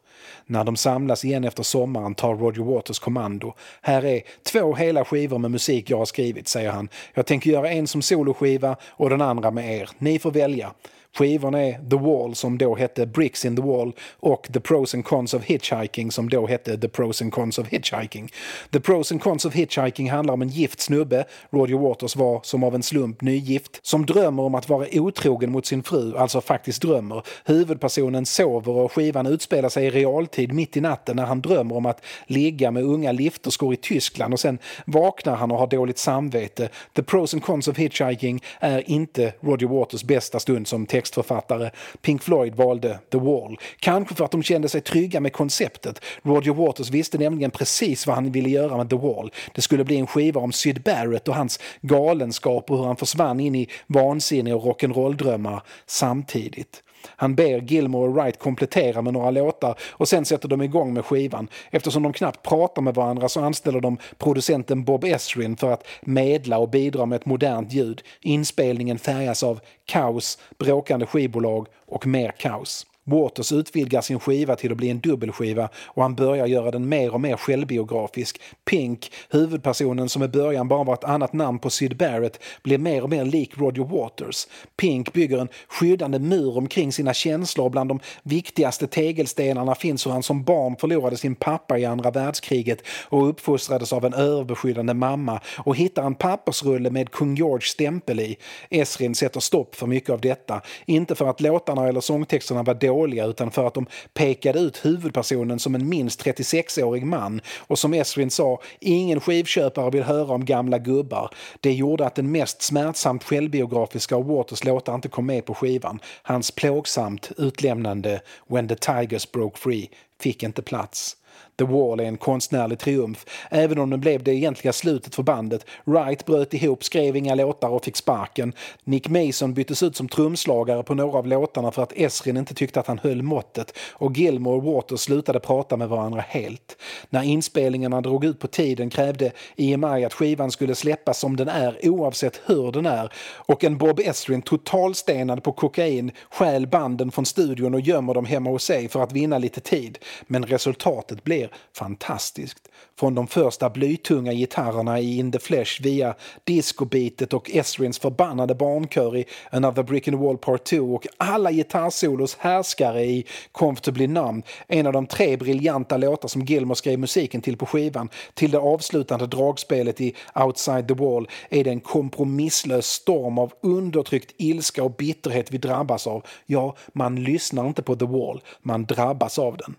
När 0.46 0.64
de 0.64 0.76
samlas 0.76 1.24
igen 1.24 1.44
efter 1.44 1.62
sommaren 1.62 2.14
tar 2.14 2.34
Roger 2.34 2.62
Waters 2.62 2.98
kommando. 2.98 3.54
Här 3.82 4.04
är 4.04 4.22
två 4.42 4.74
hela 4.74 5.04
skivor 5.04 5.38
med 5.38 5.50
musik 5.50 5.90
jag 5.90 5.98
har 5.98 6.04
skrivit, 6.04 6.48
säger 6.48 6.70
han. 6.70 6.88
Jag 7.14 7.26
tänker 7.26 7.50
göra 7.50 7.70
en 7.70 7.86
som 7.86 8.02
soloskiva 8.02 8.76
och 8.86 9.11
den 9.11 9.20
andra 9.20 9.50
med 9.50 9.76
er. 9.76 9.90
Ni 9.98 10.18
får 10.18 10.30
välja. 10.30 10.72
Skivorna 11.18 11.62
är 11.62 11.90
The 11.90 11.96
Wall 11.96 12.34
som 12.34 12.58
då 12.58 12.74
hette 12.74 13.06
Bricks 13.06 13.44
in 13.44 13.56
the 13.56 13.62
Wall 13.62 13.92
och 14.20 14.48
The 14.52 14.60
Pros 14.60 14.94
and 14.94 15.04
Cons 15.04 15.34
of 15.34 15.44
Hitchhiking 15.44 16.10
som 16.10 16.28
då 16.28 16.46
hette 16.46 16.78
The 16.78 16.88
Pros 16.88 17.22
and 17.22 17.32
Cons 17.32 17.58
of 17.58 17.68
Hitchhiking. 17.68 18.32
The 18.70 18.80
Pros 18.80 19.12
and 19.12 19.22
Cons 19.22 19.44
of 19.44 19.54
Hitchhiking 19.54 20.10
handlar 20.10 20.34
om 20.34 20.42
en 20.42 20.48
gift 20.48 20.80
snubbe, 20.80 21.24
Roger 21.50 21.78
Waters 21.78 22.16
var 22.16 22.40
som 22.42 22.64
av 22.64 22.74
en 22.74 22.82
slump 22.82 23.22
nygift, 23.22 23.80
som 23.82 24.06
drömmer 24.06 24.42
om 24.42 24.54
att 24.54 24.68
vara 24.68 24.86
otrogen 24.92 25.52
mot 25.52 25.66
sin 25.66 25.82
fru, 25.82 26.16
alltså 26.16 26.40
faktiskt 26.40 26.82
drömmer. 26.82 27.22
Huvudpersonen 27.44 28.26
sover 28.26 28.72
och 28.72 28.92
skivan 28.92 29.26
utspelar 29.26 29.68
sig 29.68 29.86
i 29.86 29.90
realtid 29.90 30.52
mitt 30.52 30.76
i 30.76 30.80
natten 30.80 31.16
när 31.16 31.26
han 31.26 31.40
drömmer 31.40 31.76
om 31.76 31.86
att 31.86 32.04
ligga 32.26 32.70
med 32.70 32.82
unga 32.82 33.12
lifterskor 33.12 33.74
i 33.74 33.76
Tyskland 33.76 34.34
och 34.34 34.40
sen 34.40 34.58
vaknar 34.86 35.36
han 35.36 35.50
och 35.50 35.58
har 35.58 35.66
dåligt 35.66 35.98
samvete. 35.98 36.68
The 36.96 37.02
Pros 37.02 37.34
and 37.34 37.42
Cons 37.42 37.68
of 37.68 37.76
Hitchhiking 37.76 38.42
är 38.60 38.90
inte 38.90 39.32
Roger 39.40 39.66
Waters 39.66 40.04
bästa 40.04 40.40
stund 40.40 40.68
som 40.68 40.86
text 40.86 41.07
textförfattare. 41.09 41.70
Pink 42.02 42.22
Floyd 42.22 42.54
valde 42.54 42.98
The 43.11 43.18
Wall. 43.18 43.59
Kanske 43.80 44.14
för 44.14 44.24
att 44.24 44.30
de 44.30 44.42
kände 44.42 44.68
sig 44.68 44.80
trygga 44.80 45.20
med 45.20 45.32
konceptet. 45.32 46.00
Roger 46.22 46.54
Waters 46.54 46.90
visste 46.90 47.18
nämligen 47.18 47.50
precis 47.50 48.06
vad 48.06 48.16
han 48.16 48.32
ville 48.32 48.48
göra 48.48 48.76
med 48.76 48.90
The 48.90 48.96
Wall. 48.96 49.32
Det 49.54 49.62
skulle 49.62 49.84
bli 49.84 49.96
en 49.96 50.06
skiva 50.06 50.40
om 50.40 50.52
Syd 50.52 50.82
Barrett 50.82 51.28
och 51.28 51.34
hans 51.34 51.61
galenskap 51.80 52.70
och 52.70 52.78
hur 52.78 52.84
han 52.84 52.96
försvann 52.96 53.40
in 53.40 53.54
i 53.54 53.68
vansinne 53.86 54.54
och 54.54 54.64
rock'n'roll-drömmar 54.64 55.61
samtidigt. 55.86 56.82
Han 57.07 57.34
ber 57.34 57.61
Gilmore 57.61 58.09
och 58.09 58.14
Wright 58.14 58.38
komplettera 58.38 59.03
med 59.03 59.12
några 59.12 59.30
låtar 59.30 59.78
och 59.90 60.09
sen 60.09 60.24
sätter 60.24 60.49
de 60.49 60.62
igång 60.62 60.92
med 60.94 61.05
skivan. 61.05 61.49
Eftersom 61.70 62.03
de 62.03 62.12
knappt 62.12 62.42
pratar 62.42 62.82
med 62.82 62.94
varandra 62.94 63.28
så 63.28 63.40
anställer 63.40 63.80
de 63.80 63.99
producenten 64.18 64.84
Bob 64.84 65.05
Esrin 65.05 65.57
för 65.57 65.70
att 65.70 65.86
medla 66.01 66.59
och 66.59 66.68
bidra 66.68 67.07
med 67.07 67.16
ett 67.16 67.26
modernt 67.26 67.72
ljud. 67.72 68.03
Inspelningen 68.20 68.99
färgas 68.99 69.42
av 69.42 69.61
kaos, 69.84 70.38
bråkande 70.59 71.07
skivbolag 71.07 71.66
och 71.86 72.07
mer 72.07 72.32
kaos. 72.38 72.86
Waters 73.09 73.52
utvidgar 73.52 74.00
sin 74.00 74.20
skiva 74.20 74.56
till 74.56 74.72
att 74.72 74.78
bli 74.78 74.90
en 74.90 75.00
dubbelskiva 75.00 75.68
och 75.86 76.02
han 76.02 76.14
börjar 76.14 76.46
göra 76.46 76.70
den 76.70 76.88
mer 76.88 77.14
och 77.14 77.20
mer 77.20 77.36
självbiografisk. 77.36 78.40
Pink, 78.64 79.12
huvudpersonen 79.30 80.09
som 80.09 80.22
i 80.22 80.28
början 80.28 80.68
bara 80.68 80.84
var 80.84 80.94
ett 80.94 81.04
annat 81.04 81.32
namn 81.32 81.59
på 81.59 81.70
Syd 81.70 81.96
Barrett, 81.96 82.40
blir 82.62 82.78
mer 82.78 83.02
och 83.02 83.11
mer 83.11 83.24
lik 83.24 83.59
Roger 83.59 83.84
Waters. 83.84 84.46
Pink 84.76 85.12
bygger 85.12 85.38
en 85.38 85.48
skyddande 85.68 86.18
mur 86.18 86.59
omkring 86.59 86.92
sina 86.92 87.14
känslor 87.14 87.64
och 87.64 87.70
bland 87.70 87.90
de 87.90 88.00
viktigaste 88.22 88.86
tegelstenarna 88.86 89.74
finns 89.74 90.06
hur 90.06 90.11
han 90.11 90.22
som 90.22 90.44
barn 90.44 90.76
förlorade 90.76 91.16
sin 91.16 91.34
pappa 91.34 91.78
i 91.78 91.84
andra 91.84 92.11
världskriget 92.11 92.82
och 93.09 93.28
uppfostrades 93.28 93.92
av 93.92 94.04
en 94.04 94.14
överbeskyddande 94.14 94.94
mamma 94.94 95.40
och 95.56 95.76
hittar 95.76 96.02
en 96.02 96.14
pappersrulle 96.14 96.90
med 96.90 97.11
kung 97.11 97.34
George 97.34 97.66
stämpel 97.66 98.20
i. 98.20 98.36
Esrin 98.70 99.14
sätter 99.14 99.40
stopp 99.40 99.74
för 99.74 99.86
mycket 99.86 100.11
av 100.11 100.20
detta, 100.20 100.61
inte 100.86 101.14
för 101.14 101.26
att 101.26 101.40
låtarna 101.40 101.88
eller 101.88 102.00
sångtexterna 102.00 102.62
var 102.62 102.74
dåliga 102.74 102.97
dåliga 102.99 103.24
utan 103.24 103.51
för 103.51 103.66
att 103.66 103.74
de 103.74 103.86
pekade 104.14 104.59
ut 104.59 104.84
huvudpersonen 104.84 105.59
som 105.59 105.74
en 105.74 105.88
minst 105.88 106.24
36-årig 106.24 107.07
man. 107.07 107.40
Och 107.59 107.78
som 107.78 107.94
Esrin 107.94 108.30
sa, 108.30 108.61
ingen 108.80 109.20
skivköpare 109.20 109.90
vill 109.90 110.03
höra 110.03 110.34
om 110.34 110.44
gamla 110.44 110.78
gubbar. 110.78 111.30
Det 111.61 111.72
gjorde 111.72 112.07
att 112.07 112.14
den 112.14 112.32
mest 112.32 112.62
smärtsamt 112.62 113.24
självbiografiska 113.24 114.16
av 114.16 114.26
Waters 114.26 114.64
låtar 114.64 114.94
inte 114.94 115.09
kom 115.09 115.26
med 115.26 115.44
på 115.44 115.55
skivan. 115.55 116.01
Hans 116.22 116.51
plågsamt 116.51 117.30
utlämnande 117.36 118.20
When 118.46 118.68
the 118.68 118.76
Tigers 118.76 119.32
Broke 119.32 119.59
Free 119.59 119.90
fick 120.20 120.42
inte 120.42 120.62
plats. 120.62 121.16
The 121.59 121.64
Wall 121.64 122.00
är 122.00 122.04
en 122.04 122.16
konstnärlig 122.16 122.78
triumf, 122.78 123.24
även 123.50 123.78
om 123.78 123.90
den 123.90 124.00
blev 124.00 124.22
det 124.22 124.34
egentliga 124.34 124.72
slutet 124.72 125.14
för 125.14 125.22
bandet. 125.22 125.66
Wright 125.84 126.26
bröt 126.26 126.54
ihop, 126.54 126.84
skrev 126.84 127.16
inga 127.16 127.34
låtar 127.34 127.68
och 127.68 127.84
fick 127.84 127.96
sparken. 127.96 128.52
Nick 128.84 129.09
Mason 129.09 129.54
byttes 129.54 129.82
ut 129.82 129.96
som 129.96 130.09
trumslagare 130.09 130.82
på 130.82 130.94
några 130.94 131.18
av 131.18 131.26
låtarna 131.26 131.70
för 131.70 131.82
att 131.82 131.92
Esrin 131.96 132.36
inte 132.36 132.54
tyckte 132.54 132.80
att 132.80 132.86
han 132.86 132.98
höll 132.98 133.22
måttet 133.22 133.78
och 133.92 134.16
Gilmore 134.16 134.56
och 134.56 134.62
Waters 134.62 135.00
slutade 135.00 135.40
prata 135.40 135.76
med 135.76 135.88
varandra 135.88 136.20
helt. 136.28 136.76
När 137.11 137.22
inspelningarna 137.22 138.00
drog 138.00 138.24
ut 138.24 138.38
på 138.38 138.46
tiden 138.46 138.90
krävde 138.90 139.32
EMI 139.56 140.04
att 140.04 140.14
skivan 140.14 140.50
skulle 140.50 140.74
släppas 140.74 141.18
som 141.18 141.36
den 141.36 141.48
är 141.48 141.78
oavsett 141.82 142.40
hur 142.46 142.72
den 142.72 142.86
är 142.86 143.12
och 143.36 143.64
en 143.64 143.78
Bob 143.78 144.00
Esrin 144.00 144.42
totalstenad 144.42 145.42
på 145.42 145.52
kokain 145.52 146.11
stjäl 146.30 146.66
banden 146.66 147.11
från 147.11 147.26
studion 147.26 147.74
och 147.74 147.80
gömmer 147.80 148.14
dem 148.14 148.24
hemma 148.24 148.50
hos 148.50 148.64
sig 148.64 148.88
för 148.88 149.02
att 149.02 149.12
vinna 149.12 149.38
lite 149.38 149.61
tid. 149.61 149.98
Men 150.26 150.46
resultatet 150.46 151.24
blir 151.24 151.47
fantastiskt. 151.72 152.68
Från 152.99 153.14
de 153.14 153.26
första 153.26 153.70
blytunga 153.70 154.32
gitarrerna 154.32 155.01
i 155.01 155.18
In 155.18 155.32
the 155.32 155.38
Flesh 155.38 155.82
via 155.82 156.14
discobeatet 156.44 157.32
och 157.32 157.51
Esrins 157.51 157.99
förbannade 157.99 158.55
barnkör 158.55 159.16
i 159.16 159.24
Another 159.51 159.82
Brick 159.82 160.09
in 160.09 160.14
the 160.14 160.20
Wall 160.20 160.38
Part 160.38 160.64
2 160.64 160.76
och 160.76 161.07
alla 161.16 161.53
gitarrsolos 161.53 162.36
härskare 162.36 163.05
i 163.05 163.24
Comfortably 163.53 164.07
Numb, 164.07 164.44
en 164.68 164.86
av 164.86 164.92
de 164.92 165.07
tre 165.07 165.36
briljanta 165.36 165.96
låtar 165.96 166.28
som 166.28 166.42
Gilmore 166.42 166.76
skrev 166.76 166.99
musiken 166.99 167.40
till 167.40 167.57
på 167.57 167.66
skivan, 167.66 168.09
till 168.34 168.51
det 168.51 168.59
avslutande 168.59 169.26
dragspelet 169.26 170.01
i 170.01 170.14
Outside 170.34 170.88
the 170.88 170.94
Wall 170.94 171.28
är 171.51 171.64
det 171.64 171.70
en 171.70 171.80
kompromisslös 171.80 172.86
storm 172.86 173.38
av 173.38 173.53
undertryckt 173.62 174.34
ilska 174.36 174.82
och 174.84 174.90
bitterhet 174.90 175.51
vi 175.51 175.59
drabbas 175.59 176.07
av. 176.07 176.26
Ja, 176.46 176.76
man 176.92 177.24
lyssnar 177.24 177.66
inte 177.66 177.82
på 177.82 177.96
The 177.96 178.07
Wall, 178.07 178.40
man 178.62 178.84
drabbas 178.84 179.38
av 179.38 179.57
den. 179.57 179.74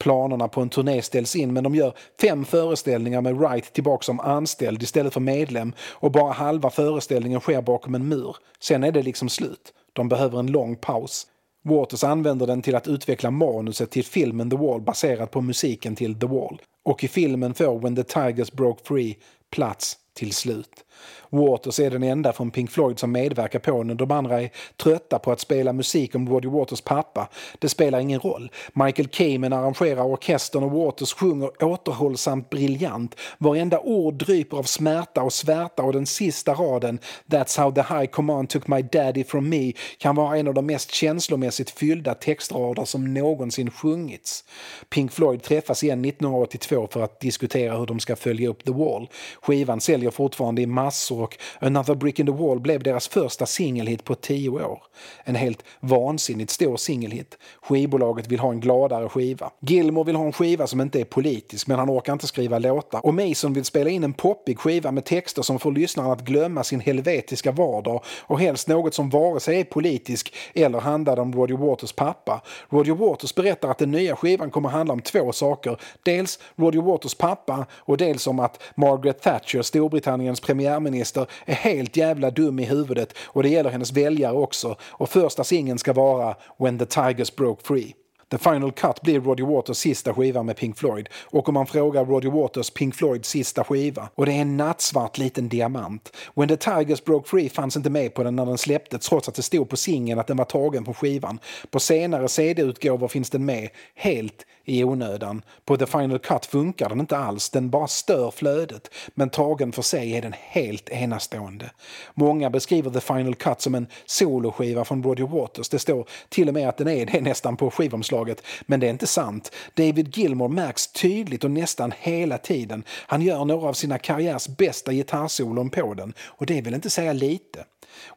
Planerna 0.00 0.48
på 0.48 0.60
en 0.60 0.68
turné 0.68 1.02
ställs 1.02 1.36
in 1.36 1.52
men 1.52 1.64
de 1.64 1.74
gör 1.74 1.94
fem 2.20 2.44
föreställningar 2.44 3.20
med 3.20 3.36
Wright 3.36 3.72
tillbaka 3.72 4.02
som 4.02 4.20
anställd 4.20 4.82
istället 4.82 5.12
för 5.12 5.20
medlem 5.20 5.72
och 5.80 6.12
bara 6.12 6.32
halva 6.32 6.70
föreställningen 6.70 7.40
sker 7.40 7.62
bakom 7.62 7.94
en 7.94 8.08
mur. 8.08 8.36
Sen 8.60 8.84
är 8.84 8.92
det 8.92 9.02
liksom 9.02 9.28
slut. 9.28 9.72
De 9.92 10.08
behöver 10.08 10.38
en 10.38 10.46
lång 10.46 10.76
paus. 10.76 11.26
Waters 11.64 12.04
använder 12.04 12.46
den 12.46 12.62
till 12.62 12.74
att 12.74 12.88
utveckla 12.88 13.30
manuset 13.30 13.90
till 13.90 14.04
filmen 14.04 14.50
The 14.50 14.56
Wall 14.56 14.80
baserat 14.80 15.30
på 15.30 15.40
musiken 15.40 15.96
till 15.96 16.20
The 16.20 16.26
Wall. 16.26 16.62
Och 16.84 17.04
i 17.04 17.08
filmen 17.08 17.54
får 17.54 17.78
When 17.78 17.96
the 17.96 18.02
Tigers 18.02 18.52
Broke 18.52 18.84
Free 18.84 19.16
plats 19.50 19.96
till 20.14 20.32
slut. 20.32 20.84
Waters 21.30 21.80
är 21.80 21.90
den 21.90 22.02
enda 22.02 22.32
från 22.32 22.50
Pink 22.50 22.70
Floyd 22.70 22.98
som 22.98 23.12
medverkar 23.12 23.58
på 23.58 23.82
den. 23.82 23.96
De 23.96 24.10
andra 24.10 24.42
är 24.42 24.50
trötta 24.76 25.18
på 25.18 25.32
att 25.32 25.40
spela 25.40 25.72
musik 25.72 26.14
om 26.14 26.28
Roddy 26.28 26.48
Waters 26.48 26.80
pappa. 26.80 27.28
Det 27.58 27.68
spelar 27.68 28.00
ingen 28.00 28.20
roll. 28.20 28.50
Michael 28.72 29.08
Kamen 29.08 29.52
arrangerar 29.52 30.02
orkestern 30.02 30.62
och 30.62 30.70
Waters 30.70 31.14
sjunger 31.14 31.64
återhållsamt 31.64 32.50
briljant. 32.50 33.16
Varenda 33.38 33.80
ord 33.80 34.14
dryper 34.14 34.56
av 34.56 34.62
smärta 34.62 35.22
och 35.22 35.32
svärta 35.32 35.82
och 35.82 35.92
den 35.92 36.06
sista 36.06 36.54
raden 36.54 36.98
“That's 37.26 37.60
how 37.60 37.72
the 37.72 37.94
high 37.94 38.06
command 38.06 38.48
took 38.48 38.68
my 38.68 38.82
daddy 38.82 39.24
from 39.24 39.48
me” 39.48 39.72
kan 39.98 40.16
vara 40.16 40.36
en 40.36 40.48
av 40.48 40.54
de 40.54 40.66
mest 40.66 40.90
känslomässigt 40.94 41.70
fyllda 41.70 42.14
textrader 42.14 42.84
som 42.84 43.14
någonsin 43.14 43.70
sjungits. 43.70 44.44
Pink 44.88 45.12
Floyd 45.12 45.42
träffas 45.42 45.84
igen 45.84 46.04
1982 46.04 46.88
för 46.90 47.02
att 47.02 47.20
diskutera 47.20 47.78
hur 47.78 47.86
de 47.86 48.00
ska 48.00 48.16
följa 48.16 48.48
upp 48.48 48.64
The 48.64 48.72
Wall. 48.72 49.08
Skivan 49.42 49.80
säljer 49.80 50.10
fortfarande 50.10 50.62
i 50.62 50.66
massor 50.66 50.89
och 51.10 51.36
Another 51.58 51.94
Brick 51.94 52.18
in 52.18 52.26
the 52.26 52.32
Wall 52.32 52.60
blev 52.60 52.82
deras 52.82 53.08
första 53.08 53.46
singelhit 53.46 54.04
på 54.04 54.14
tio 54.14 54.50
år. 54.50 54.82
En 55.24 55.34
helt 55.34 55.64
vansinnigt 55.80 56.50
stor 56.50 56.76
singelhit. 56.76 57.38
Skivbolaget 57.62 58.26
vill 58.26 58.40
ha 58.40 58.50
en 58.50 58.60
gladare 58.60 59.08
skiva. 59.08 59.50
Gilmore 59.60 60.04
vill 60.04 60.16
ha 60.16 60.24
en 60.24 60.32
skiva 60.32 60.66
som 60.66 60.80
inte 60.80 61.00
är 61.00 61.04
politisk 61.04 61.66
men 61.66 61.78
han 61.78 61.90
orkar 61.90 62.12
inte 62.12 62.26
skriva 62.26 62.58
låtar. 62.58 63.06
Och 63.06 63.14
Mason 63.14 63.52
vill 63.52 63.64
spela 63.64 63.90
in 63.90 64.04
en 64.04 64.12
poppig 64.12 64.58
skiva 64.58 64.92
med 64.92 65.04
texter 65.04 65.42
som 65.42 65.58
får 65.58 65.72
lyssnaren 65.72 66.10
att 66.10 66.24
glömma 66.24 66.64
sin 66.64 66.80
helvetiska 66.80 67.52
vardag 67.52 68.04
och 68.20 68.40
helst 68.40 68.68
något 68.68 68.94
som 68.94 69.10
vare 69.10 69.40
sig 69.40 69.60
är 69.60 69.64
politisk 69.64 70.34
eller 70.54 70.80
handlar 70.80 71.18
om 71.18 71.32
Roger 71.32 71.56
Waters 71.56 71.92
pappa. 71.92 72.42
Roger 72.68 72.94
Waters 72.94 73.34
berättar 73.34 73.70
att 73.70 73.78
den 73.78 73.90
nya 73.90 74.16
skivan 74.16 74.50
kommer 74.50 74.68
handla 74.68 74.94
om 74.94 75.00
två 75.00 75.32
saker. 75.32 75.80
Dels 76.02 76.38
Roger 76.56 76.82
Waters 76.82 77.14
pappa 77.14 77.66
och 77.72 77.96
dels 77.96 78.26
om 78.26 78.40
att 78.40 78.62
Margaret 78.74 79.22
Thatcher, 79.22 79.62
Storbritanniens 79.62 80.40
premiär 80.40 80.79
premiärminister 80.80 81.26
är 81.44 81.54
helt 81.54 81.96
jävla 81.96 82.30
dum 82.30 82.58
i 82.58 82.64
huvudet 82.64 83.14
och 83.26 83.42
det 83.42 83.48
gäller 83.48 83.70
hennes 83.70 83.92
väljare 83.92 84.36
också 84.36 84.76
och 84.82 85.10
första 85.10 85.44
singeln 85.44 85.78
ska 85.78 85.92
vara 85.92 86.36
When 86.58 86.78
the 86.78 86.86
Tigers 86.86 87.36
Broke 87.36 87.62
Free. 87.64 87.94
The 88.30 88.38
Final 88.38 88.72
Cut 88.72 89.02
blir 89.02 89.20
Roddy 89.20 89.42
Waters 89.42 89.76
sista 89.76 90.14
skiva 90.14 90.42
med 90.42 90.56
Pink 90.56 90.78
Floyd. 90.78 91.08
Och 91.30 91.48
om 91.48 91.54
man 91.54 91.66
frågar 91.66 92.04
Roddy 92.04 92.28
Waters 92.28 92.70
Pink 92.70 92.94
Floyds 92.94 93.28
sista 93.28 93.64
skiva, 93.64 94.08
och 94.14 94.26
det 94.26 94.32
är 94.32 94.40
en 94.40 94.56
nattsvart 94.56 95.18
liten 95.18 95.48
diamant. 95.48 96.16
When 96.34 96.48
the 96.48 96.56
Tigers 96.56 97.04
Broke 97.04 97.28
Free 97.28 97.48
fanns 97.48 97.76
inte 97.76 97.90
med 97.90 98.14
på 98.14 98.22
den 98.22 98.36
när 98.36 98.46
den 98.46 98.58
släpptes 98.58 99.08
trots 99.08 99.28
att 99.28 99.34
det 99.34 99.42
stod 99.42 99.68
på 99.68 99.76
singeln 99.76 100.20
att 100.20 100.26
den 100.26 100.36
var 100.36 100.44
tagen 100.44 100.84
från 100.84 100.94
skivan. 100.94 101.38
På 101.70 101.80
senare 101.80 102.28
CD-utgåvor 102.28 103.08
finns 103.08 103.30
den 103.30 103.44
med, 103.44 103.68
helt 103.94 104.46
i 104.64 104.84
onödan. 104.84 105.42
På 105.64 105.76
The 105.76 105.86
Final 105.86 106.18
Cut 106.18 106.46
funkar 106.46 106.88
den 106.88 107.00
inte 107.00 107.16
alls, 107.16 107.50
den 107.50 107.70
bara 107.70 107.86
stör 107.86 108.30
flödet. 108.30 108.90
Men 109.14 109.30
tagen 109.30 109.72
för 109.72 109.82
sig 109.82 110.16
är 110.16 110.22
den 110.22 110.34
helt 110.38 110.88
enastående. 110.88 111.70
Många 112.14 112.50
beskriver 112.50 112.90
The 112.90 113.00
Final 113.00 113.34
Cut 113.34 113.60
som 113.60 113.74
en 113.74 113.86
soloskiva 114.06 114.84
från 114.84 115.02
Roger 115.02 115.26
Waters. 115.26 115.68
Det 115.68 115.78
står 115.78 116.08
till 116.28 116.48
och 116.48 116.54
med 116.54 116.68
att 116.68 116.76
den 116.76 116.88
är 116.88 117.06
det 117.06 117.20
nästan 117.20 117.56
på 117.56 117.70
skivomslaget. 117.70 118.42
Men 118.66 118.80
det 118.80 118.86
är 118.86 118.90
inte 118.90 119.06
sant. 119.06 119.52
David 119.74 120.16
Gilmour 120.16 120.48
märks 120.48 120.86
tydligt 120.86 121.44
och 121.44 121.50
nästan 121.50 121.92
hela 121.98 122.38
tiden. 122.38 122.84
Han 122.88 123.22
gör 123.22 123.44
några 123.44 123.68
av 123.68 123.72
sina 123.72 123.98
karriärs 123.98 124.48
bästa 124.48 124.92
gitarrsolon 124.92 125.70
på 125.70 125.94
den. 125.94 126.14
Och 126.20 126.46
det 126.46 126.60
vill 126.60 126.74
inte 126.74 126.90
säga 126.90 127.12
lite. 127.12 127.64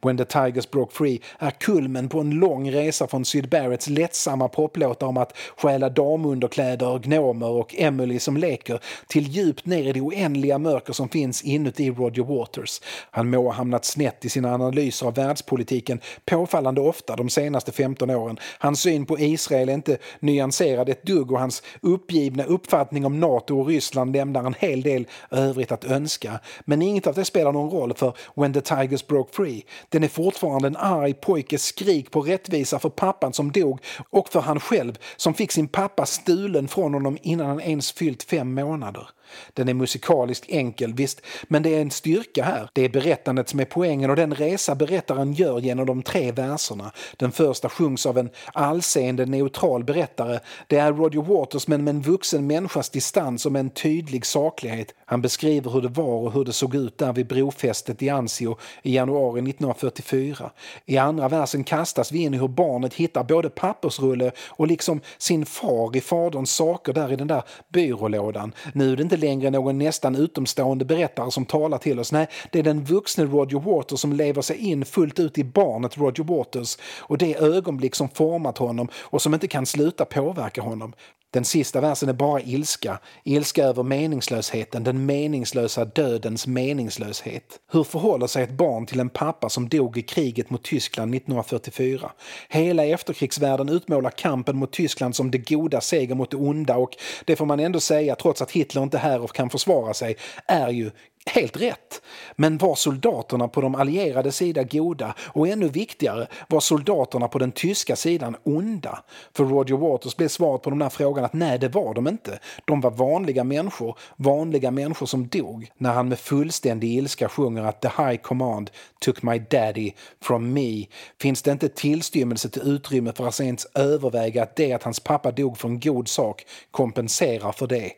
When 0.01 0.17
the 0.17 0.25
Tigers 0.25 0.71
Broke 0.71 0.95
Free 0.95 1.21
är 1.39 1.51
kulmen 1.51 2.09
på 2.09 2.19
en 2.19 2.29
lång 2.29 2.71
resa 2.71 3.07
från 3.07 3.25
Syd 3.25 3.49
Barretts 3.49 3.89
lättsamma 3.89 4.47
poplåtar 4.47 5.07
om 5.07 5.17
att 5.17 5.37
stjäla 5.57 5.89
damunderkläder, 5.89 6.32
underkläder, 6.33 6.99
gnomer 6.99 7.49
och 7.49 7.75
Emily 7.77 8.19
som 8.19 8.37
leker 8.37 8.79
till 9.07 9.27
djupt 9.27 9.65
ner 9.65 9.83
i 9.83 9.91
det 9.91 10.01
oändliga 10.01 10.57
mörker 10.57 10.93
som 10.93 11.09
finns 11.09 11.41
inuti 11.43 11.91
Roger 11.91 12.23
Waters. 12.23 12.81
Han 13.11 13.29
må 13.29 13.43
ha 13.43 13.51
hamnat 13.51 13.85
snett 13.85 14.25
i 14.25 14.29
sina 14.29 14.53
analyser 14.53 15.07
av 15.07 15.15
världspolitiken 15.15 15.99
påfallande 16.25 16.81
ofta 16.81 17.15
de 17.15 17.29
senaste 17.29 17.71
15 17.71 18.09
åren. 18.09 18.39
Hans 18.59 18.79
syn 18.79 19.05
på 19.05 19.19
Israel 19.19 19.69
är 19.69 19.73
inte 19.73 19.97
nyanserad 20.19 20.89
ett 20.89 21.03
dugg 21.03 21.31
och 21.31 21.39
hans 21.39 21.63
uppgivna 21.81 22.43
uppfattning 22.43 23.05
om 23.05 23.19
NATO 23.19 23.59
och 23.59 23.67
Ryssland 23.67 24.15
lämnar 24.15 24.43
en 24.43 24.55
hel 24.59 24.81
del 24.81 25.07
övrigt 25.31 25.71
att 25.71 25.85
önska. 25.85 26.39
Men 26.65 26.81
inget 26.81 27.07
av 27.07 27.15
det 27.15 27.25
spelar 27.25 27.51
någon 27.51 27.69
roll 27.69 27.93
för 27.93 28.13
When 28.35 28.53
the 28.53 28.61
Tigers 28.61 29.07
Broke 29.07 29.33
Free 29.33 29.63
den 29.89 30.03
är 30.03 30.07
fortfarande 30.07 30.67
en 30.67 30.77
arg 30.77 31.13
pojkes 31.13 31.63
skrik 31.63 32.11
på 32.11 32.21
rättvisa 32.21 32.79
för 32.79 32.89
pappan 32.89 33.33
som 33.33 33.51
dog 33.51 33.79
och 34.09 34.29
för 34.29 34.39
han 34.39 34.59
själv 34.59 34.97
som 35.15 35.33
fick 35.33 35.51
sin 35.51 35.67
pappa 35.67 36.05
stulen 36.23 36.67
från 36.67 36.93
honom 36.93 37.17
innan 37.21 37.47
han 37.47 37.61
ens 37.61 37.91
fyllt 37.91 38.23
fem 38.23 38.53
månader. 38.53 39.07
Den 39.53 39.69
är 39.69 39.73
musikaliskt 39.73 40.45
enkel, 40.49 40.93
visst, 40.93 41.21
men 41.43 41.63
det 41.63 41.75
är 41.75 41.81
en 41.81 41.91
styrka 41.91 42.43
här. 42.43 42.69
Det 42.73 42.85
är 42.85 42.89
berättandet 42.89 43.49
som 43.49 43.59
är 43.59 43.65
poängen 43.65 44.09
och 44.09 44.15
den 44.15 44.35
resa 44.35 44.75
berättaren 44.75 45.33
gör 45.33 45.59
genom 45.59 45.85
de 45.85 46.03
tre 46.03 46.31
verserna. 46.31 46.91
Den 47.17 47.31
första 47.31 47.69
sjungs 47.69 48.05
av 48.05 48.17
en 48.17 48.29
allseende 48.53 49.25
neutral 49.25 49.83
berättare. 49.83 50.39
Det 50.67 50.77
är 50.77 50.93
Roger 50.93 51.21
Waters 51.21 51.67
men 51.67 51.83
med 51.83 51.95
en 51.95 52.01
vuxen 52.01 52.47
människas 52.47 52.89
distans 52.89 53.45
och 53.45 53.51
med 53.51 53.59
en 53.59 53.69
tydlig 53.69 54.25
saklighet. 54.25 54.93
Han 55.05 55.21
beskriver 55.21 55.71
hur 55.71 55.81
det 55.81 55.87
var 55.87 56.19
och 56.19 56.33
hur 56.33 56.45
det 56.45 56.53
såg 56.53 56.75
ut 56.75 56.97
där 56.97 57.13
vid 57.13 57.27
brofästet 57.27 58.01
i 58.01 58.09
Anzio 58.09 58.57
i 58.83 58.95
januari 58.95 59.39
1944. 59.39 60.51
I 60.85 60.97
andra 60.97 61.27
versen 61.27 61.63
kastas 61.63 62.11
vi 62.11 62.23
in 62.23 62.33
i 62.33 62.37
hur 62.37 62.47
barnet 62.47 62.93
hittar 62.93 63.23
både 63.23 63.49
pappersrulle 63.49 64.31
och 64.49 64.67
liksom 64.67 65.01
sin 65.17 65.45
far 65.45 65.97
i 65.97 66.01
faderns 66.01 66.51
saker 66.51 66.93
där 66.93 67.11
i 67.11 67.15
den 67.15 67.27
där 67.27 67.43
byrålådan. 67.69 68.53
Nu 68.73 68.91
är 68.91 68.95
det 68.95 69.03
inte 69.03 69.17
längre 69.23 69.49
någon 69.49 69.77
nästan 69.77 70.15
utomstående 70.15 70.85
berättare 70.85 71.31
som 71.31 71.45
talar 71.45 71.77
till 71.77 71.99
oss. 71.99 72.11
Nej, 72.11 72.27
det 72.51 72.59
är 72.59 72.63
den 72.63 72.83
vuxne 72.83 73.25
Roger 73.25 73.59
Waters 73.59 73.99
som 73.99 74.13
lever 74.13 74.41
sig 74.41 74.57
in 74.57 74.85
fullt 74.85 75.19
ut 75.19 75.37
i 75.37 75.43
barnet 75.43 75.97
Roger 75.97 76.23
Waters 76.23 76.77
och 76.99 77.17
det 77.17 77.35
ögonblick 77.35 77.95
som 77.95 78.09
format 78.09 78.57
honom 78.57 78.87
och 78.95 79.21
som 79.21 79.33
inte 79.33 79.47
kan 79.47 79.65
sluta 79.65 80.05
påverka 80.05 80.61
honom. 80.61 80.93
Den 81.33 81.45
sista 81.45 81.81
versen 81.81 82.09
är 82.09 82.13
bara 82.13 82.41
ilska. 82.41 82.99
Ilska 83.23 83.63
över 83.63 83.83
meningslösheten, 83.83 84.83
den 84.83 85.05
meningslösa 85.05 85.85
dödens 85.85 86.47
meningslöshet. 86.47 87.59
Hur 87.71 87.83
förhåller 87.83 88.27
sig 88.27 88.43
ett 88.43 88.51
barn 88.51 88.85
till 88.85 88.99
en 88.99 89.09
pappa 89.09 89.49
som 89.49 89.69
dog 89.69 89.97
i 89.97 90.01
kriget 90.01 90.49
mot 90.49 90.63
Tyskland 90.63 91.15
1944? 91.15 92.11
Hela 92.49 92.85
efterkrigsvärlden 92.85 93.69
utmålar 93.69 94.09
kampen 94.09 94.57
mot 94.57 94.71
Tyskland 94.71 95.15
som 95.15 95.31
det 95.31 95.37
goda 95.37 95.81
seger 95.81 96.15
mot 96.15 96.31
det 96.31 96.37
onda 96.37 96.75
och 96.75 96.91
det 97.25 97.35
får 97.35 97.45
man 97.45 97.59
ändå 97.59 97.79
säga, 97.79 98.15
trots 98.15 98.41
att 98.41 98.51
Hitler 98.51 98.83
inte 98.83 98.97
här 98.97 99.21
och 99.21 99.35
kan 99.35 99.49
försvara 99.49 99.93
sig, 99.93 100.15
är 100.47 100.69
ju 100.69 100.91
Helt 101.25 101.57
rätt. 101.57 102.01
Men 102.35 102.57
var 102.57 102.75
soldaterna 102.75 103.47
på 103.47 103.61
de 103.61 103.75
allierade 103.75 104.31
sida 104.31 104.63
goda? 104.63 105.15
Och 105.19 105.47
ännu 105.47 105.67
viktigare, 105.67 106.27
var 106.47 106.59
soldaterna 106.59 107.27
på 107.27 107.39
den 107.39 107.51
tyska 107.51 107.95
sidan 107.95 108.35
onda? 108.43 109.03
För 109.33 109.45
Roger 109.45 109.75
Waters 109.75 110.15
blev 110.15 110.27
svaret 110.27 110.61
på 110.61 110.69
de 110.69 110.81
här 110.81 110.89
frågan 110.89 111.25
att 111.25 111.33
nej, 111.33 111.59
det 111.59 111.69
var 111.69 111.93
de 111.93 112.07
inte. 112.07 112.39
De 112.65 112.81
var 112.81 112.91
vanliga 112.91 113.43
människor, 113.43 113.97
vanliga 114.15 114.71
människor 114.71 115.05
som 115.05 115.27
dog. 115.27 115.71
När 115.77 115.93
han 115.93 116.09
med 116.09 116.19
fullständig 116.19 116.93
ilska 116.93 117.29
sjunger 117.29 117.63
att 117.63 117.81
the 117.81 117.89
high 117.97 118.17
command 118.17 118.71
took 118.99 119.23
my 119.23 119.39
daddy 119.39 119.91
from 120.21 120.53
me 120.53 120.85
finns 121.21 121.41
det 121.41 121.51
inte 121.51 121.69
tillstymmelse 121.69 122.49
till 122.49 122.61
utrymme 122.61 123.13
för 123.15 123.27
att 123.27 123.39
ens 123.39 123.67
överväga 123.75 124.43
att 124.43 124.55
det 124.55 124.73
att 124.73 124.83
hans 124.83 124.99
pappa 124.99 125.31
dog 125.31 125.57
för 125.57 125.67
en 125.67 125.79
god 125.79 126.07
sak 126.07 126.45
kompenserar 126.71 127.51
för 127.51 127.67
det. 127.67 127.91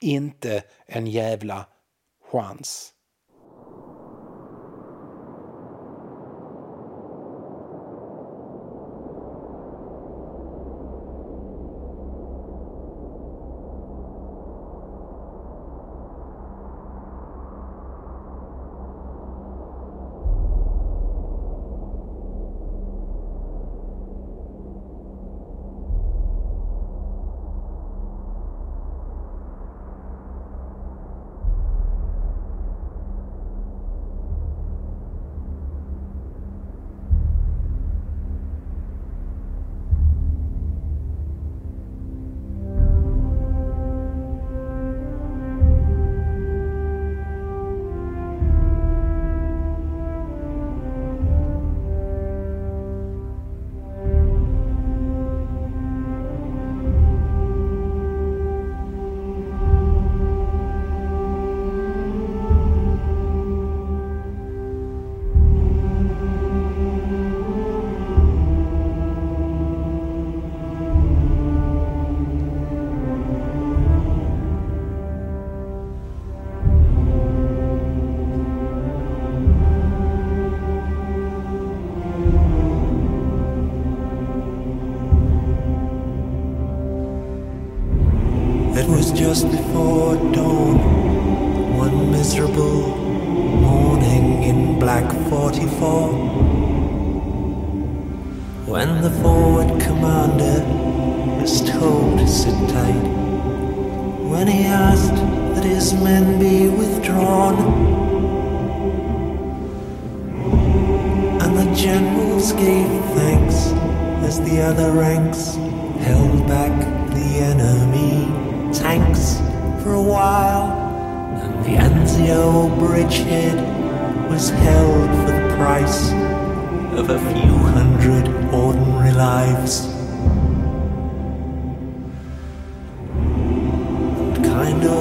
Inte 0.00 0.62
en 0.86 1.06
jävla 1.06 1.64
chans. 2.30 2.92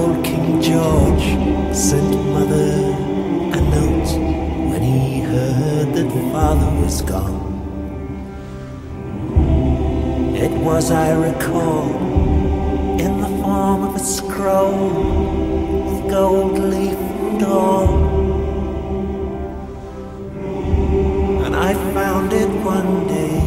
Old 0.10 0.26
King 0.26 0.62
George 0.62 1.76
sent 1.76 2.12
mother 2.34 2.72
a 3.57 3.62
note 3.76 4.12
when 4.72 4.82
he 4.82 5.22
heard 5.22 5.93
that 5.93 6.10
father 6.32 6.82
was 6.82 7.01
gone. 7.01 7.47
It 10.36 10.51
was, 10.51 10.89
I 10.91 11.12
recall, 11.14 11.89
in 12.99 13.22
the 13.22 13.30
form 13.41 13.84
of 13.84 13.95
a 13.95 13.99
scroll 13.99 14.89
with 15.86 16.10
gold 16.10 16.57
leaf 16.57 16.97
and 16.97 17.43
all. 17.43 17.89
And 21.45 21.55
I 21.55 21.74
found 21.93 22.34
it 22.34 22.49
one 22.76 23.07
day 23.07 23.38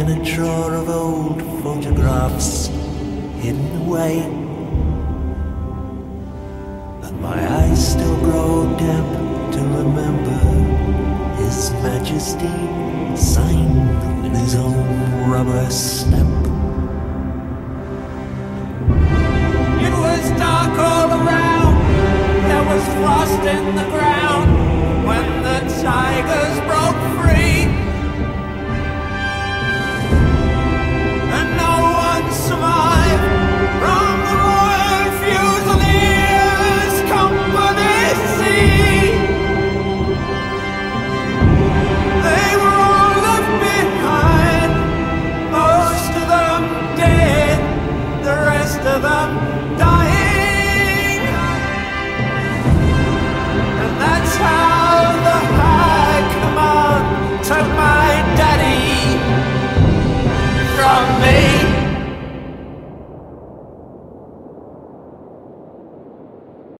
in 0.00 0.20
a 0.20 0.24
drawer 0.24 0.74
of 0.74 0.88
old 0.88 1.40
photographs 1.62 2.66
hidden 3.40 3.86
away. 3.86 4.41
Grow 8.82 9.50
to 9.52 9.60
remember 9.60 10.38
His 11.42 11.70
Majesty 11.82 12.56
signed 13.16 14.22
with 14.22 14.34
his 14.40 14.54
own 14.54 15.30
rubber 15.30 15.70
stamp. 15.70 16.46
It 19.86 19.94
was 20.04 20.30
dark 20.38 20.78
all 20.78 21.10
around. 21.20 21.74
There 22.48 22.64
was 22.70 22.84
frost 22.96 23.42
in 23.54 23.76
the 23.76 23.84
ground 23.90 24.21